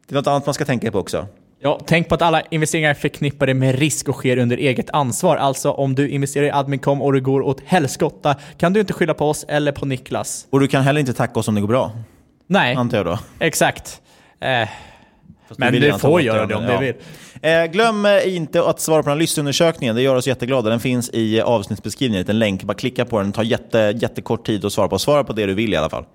[0.07, 1.27] Det är något annat man ska tänka på också.
[1.59, 5.37] Ja, tänk på att alla investeringar är förknippade med risk och sker under eget ansvar.
[5.37, 9.13] Alltså om du investerar i Admincom och det går åt helskotta kan du inte skylla
[9.13, 10.47] på oss eller på Niklas.
[10.49, 11.91] Och du kan heller inte tacka oss om det går bra,
[12.47, 13.19] Nej, antar jag då.
[13.39, 14.01] exakt.
[14.39, 14.69] Eh,
[15.57, 16.79] men du får göra det om ja.
[16.79, 16.95] du vill.
[17.41, 19.95] Eh, glöm eh, inte att svara på den här lyssnarundersökningen.
[19.95, 20.69] Det gör oss jätteglada.
[20.69, 22.19] Den finns i eh, avsnittsbeskrivningen.
[22.19, 22.63] En liten länk.
[22.63, 23.27] Bara klicka på den.
[23.31, 24.99] Det tar jätte, jättekort tid att svara på.
[24.99, 26.05] Svara på det du vill i alla fall.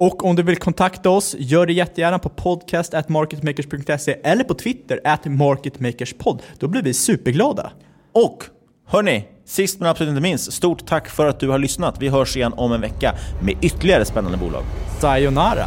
[0.00, 5.00] Och om du vill kontakta oss, gör det jättegärna på podcast marketmakers.se eller på Twitter
[5.04, 6.42] at marketmakerspod.
[6.58, 7.72] Då blir vi superglada.
[8.12, 8.44] Och
[8.86, 11.96] hörni, sist men absolut inte minst, stort tack för att du har lyssnat.
[12.00, 14.62] Vi hörs igen om en vecka med ytterligare spännande bolag.
[15.00, 15.66] Sayonara!